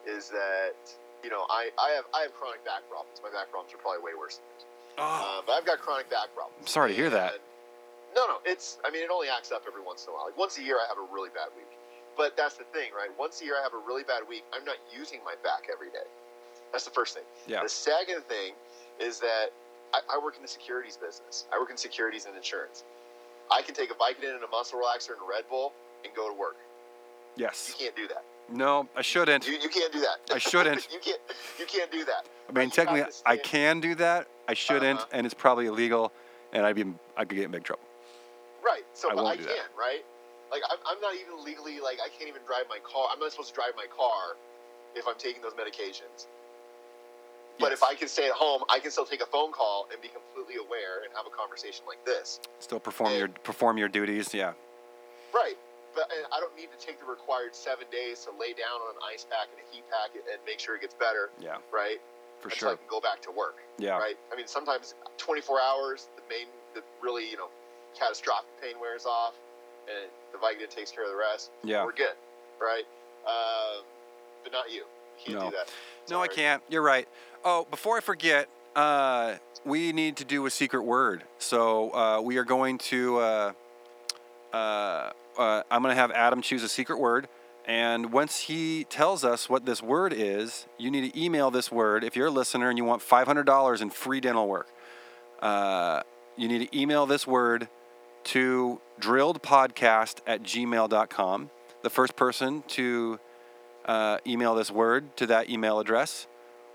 [0.06, 0.76] is that
[1.24, 3.22] you know I, I have I have chronic back problems.
[3.22, 4.67] My back problems are probably way worse than yours.
[4.98, 6.58] Oh, Um, but I've got chronic back problems.
[6.60, 7.34] I'm sorry to hear that.
[7.34, 7.42] And-
[8.16, 8.78] No, no, it's.
[8.84, 10.24] I mean, it only acts up every once in a while.
[10.26, 11.68] Like once a year, I have a really bad week.
[12.16, 13.10] But that's the thing, right?
[13.18, 14.44] Once a year, I have a really bad week.
[14.52, 16.06] I'm not using my back every day.
[16.72, 17.22] That's the first thing.
[17.46, 17.62] Yeah.
[17.62, 18.54] The second thing
[18.98, 19.52] is that
[19.94, 21.46] I, I work in the securities business.
[21.54, 22.82] I work in securities and insurance.
[23.52, 25.72] I can take a Vicodin and a muscle relaxer and a Red Bull
[26.04, 26.56] and go to work.
[27.36, 27.68] Yes.
[27.68, 28.24] You can't do that.
[28.50, 29.46] No, I shouldn't.
[29.46, 30.18] You, you can't do that.
[30.34, 30.88] I shouldn't.
[30.92, 31.20] you can't.
[31.58, 32.26] You can't do that.
[32.48, 34.26] I mean, technically, I can do that.
[34.48, 35.08] I shouldn't, Uh-huh.
[35.12, 36.12] and it's probably illegal,
[36.52, 36.84] and I'd be
[37.16, 37.82] I could get in big trouble.
[38.64, 38.84] Right.
[38.94, 39.68] So, I but won't I do can, that.
[39.78, 40.02] right?
[40.50, 43.08] Like, I'm, I'm not even legally, like, I can't even drive my car.
[43.12, 44.36] I'm not supposed to drive my car
[44.96, 46.26] if I'm taking those medications.
[47.60, 50.00] But if I can stay at home, I can still take a phone call and
[50.00, 52.40] be completely aware and have a conversation like this.
[52.60, 53.18] Still perform Yeah.
[53.18, 54.32] your perform your duties.
[54.32, 54.52] Yeah.
[55.34, 55.56] Right.
[56.06, 59.24] I don't need to take the required seven days to lay down on an ice
[59.28, 61.56] pack and a heat pack and, make sure it gets better, Yeah.
[61.72, 62.00] right?
[62.40, 63.56] For Until I can go back to work.
[63.78, 63.98] Yeah.
[63.98, 64.16] right?
[64.32, 67.48] I mean, sometimes 24 hours, the main, the really, you know,
[67.98, 69.34] catastrophic pain wears off,
[69.88, 71.50] and the Vicodin takes care of the rest.
[71.64, 71.84] Yeah.
[71.84, 72.14] We're good,
[72.60, 72.84] right?
[73.26, 73.84] Um,
[74.44, 74.84] but not you.
[75.26, 75.50] You can't No.
[75.50, 75.68] do that.
[76.10, 76.62] No, I can't.
[76.68, 77.08] You're right.
[77.44, 81.24] Oh, before I forget, uh, we need to do a secret word.
[81.38, 83.18] So uh, we are going to.
[83.18, 83.52] Uh,
[84.52, 87.28] uh, uh, I'm going to have Adam choose a secret word,
[87.64, 92.02] and once he tells us what this word is, you need to email this word.
[92.02, 94.68] If you're a listener and you want $500 in free dental work,
[95.40, 96.02] uh,
[96.36, 97.68] you need to email this word
[98.24, 101.50] to drilledpodcast at gmail.com.
[101.82, 103.20] The first person to
[103.84, 106.26] uh, email this word to that email address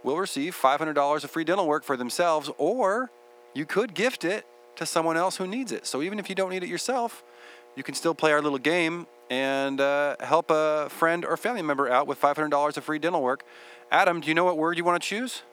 [0.03, 3.09] will receive $500 of free dental work for themselves, or
[3.53, 4.45] you could gift it
[4.75, 5.85] to someone else who needs it.
[5.85, 7.23] So even if you don't need it yourself,
[7.75, 11.89] you can still play our little game and uh, help a friend or family member
[11.89, 13.43] out with $500 of free dental work.
[13.91, 15.43] Adam, do you know what word you want to choose?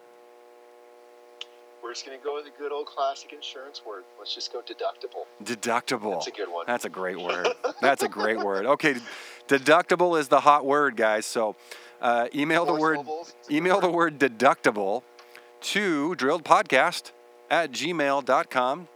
[1.82, 4.04] We're just going to go with the good old classic insurance word.
[4.18, 5.24] Let's just go deductible.
[5.42, 6.12] Deductible.
[6.12, 6.64] That's a good one.
[6.66, 7.48] That's a great word.
[7.80, 8.66] That's a great word.
[8.66, 8.96] Okay,
[9.48, 11.26] deductible is the hot word, guys.
[11.26, 11.56] So
[12.00, 12.98] uh, email the word
[13.50, 15.02] email the word deductible
[15.62, 17.12] to drilledpodcast
[17.50, 18.88] at gmail.com.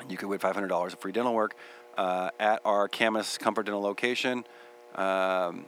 [0.00, 1.56] And you could win $500 of free dental work
[1.96, 4.44] uh, at our Camus Comfort Dental location.
[4.94, 5.66] Um,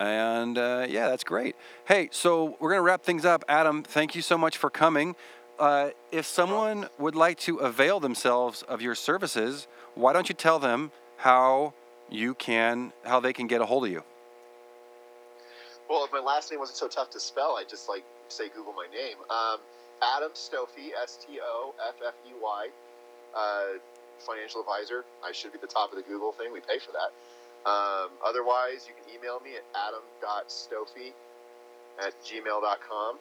[0.00, 1.56] and uh, yeah, that's great.
[1.86, 3.44] Hey, so we're going to wrap things up.
[3.48, 5.16] Adam, thank you so much for coming.
[5.58, 10.60] Uh, if someone would like to avail themselves of your services, why don't you tell
[10.60, 11.74] them how
[12.08, 14.04] you can, how they can get a hold of you?
[15.90, 18.74] Well, if my last name wasn't so tough to spell, I'd just like say Google
[18.74, 19.16] my name.
[19.30, 19.58] Um,
[20.16, 22.68] Adam Stoffey, S T O F F E Y,
[23.34, 23.78] uh,
[24.20, 25.04] financial advisor.
[25.24, 26.52] I should be the top of the Google thing.
[26.52, 27.12] We pay for that.
[27.68, 31.12] Um, otherwise, you can email me at adam.stoffey
[32.04, 33.18] at gmail.com.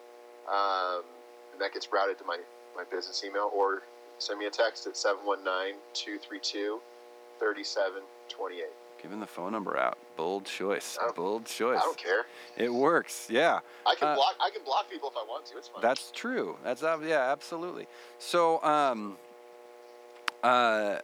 [0.48, 1.04] Um,
[1.52, 2.38] and that gets routed to my,
[2.76, 3.82] my business email, or
[4.20, 6.80] send me a text at 719 232
[7.40, 8.66] 3728.
[9.02, 9.98] Giving the phone number out.
[10.16, 10.98] Bold choice.
[11.16, 11.78] Bold choice.
[11.80, 12.26] I don't care.
[12.58, 13.28] It works.
[13.30, 13.60] Yeah.
[13.86, 14.36] I can Uh, block.
[14.40, 15.58] I can block people if I want to.
[15.58, 15.82] It's fine.
[15.82, 16.58] That's true.
[16.64, 17.88] That's ob- yeah, absolutely.
[18.18, 19.20] So, um,
[20.44, 21.00] uh,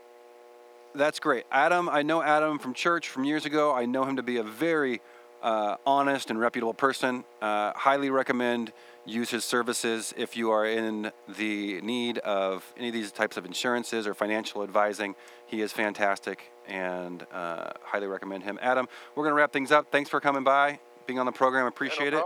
[0.96, 1.46] that's great.
[1.52, 3.74] Adam, I know Adam from church from years ago.
[3.74, 5.02] I know him to be a very
[5.42, 7.24] uh, honest and reputable person.
[7.42, 8.72] Uh, highly recommend
[9.06, 13.46] use his services if you are in the need of any of these types of
[13.46, 15.16] insurances or financial advising.
[15.46, 18.58] He is fantastic and uh, highly recommend him.
[18.62, 19.92] Adam, we're gonna wrap things up.
[19.92, 21.66] Thanks for coming by, being on the program.
[21.66, 22.24] Appreciate it.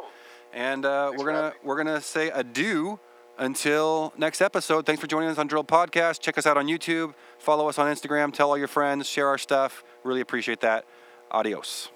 [0.54, 3.00] And uh, we're gonna we're gonna say adieu
[3.38, 4.86] until next episode.
[4.86, 6.20] Thanks for joining us on Drill Podcast.
[6.20, 7.14] Check us out on YouTube.
[7.40, 8.34] Follow us on Instagram.
[8.34, 9.08] Tell all your friends.
[9.08, 9.84] Share our stuff.
[10.04, 10.86] Really appreciate that.
[11.32, 11.90] Adios.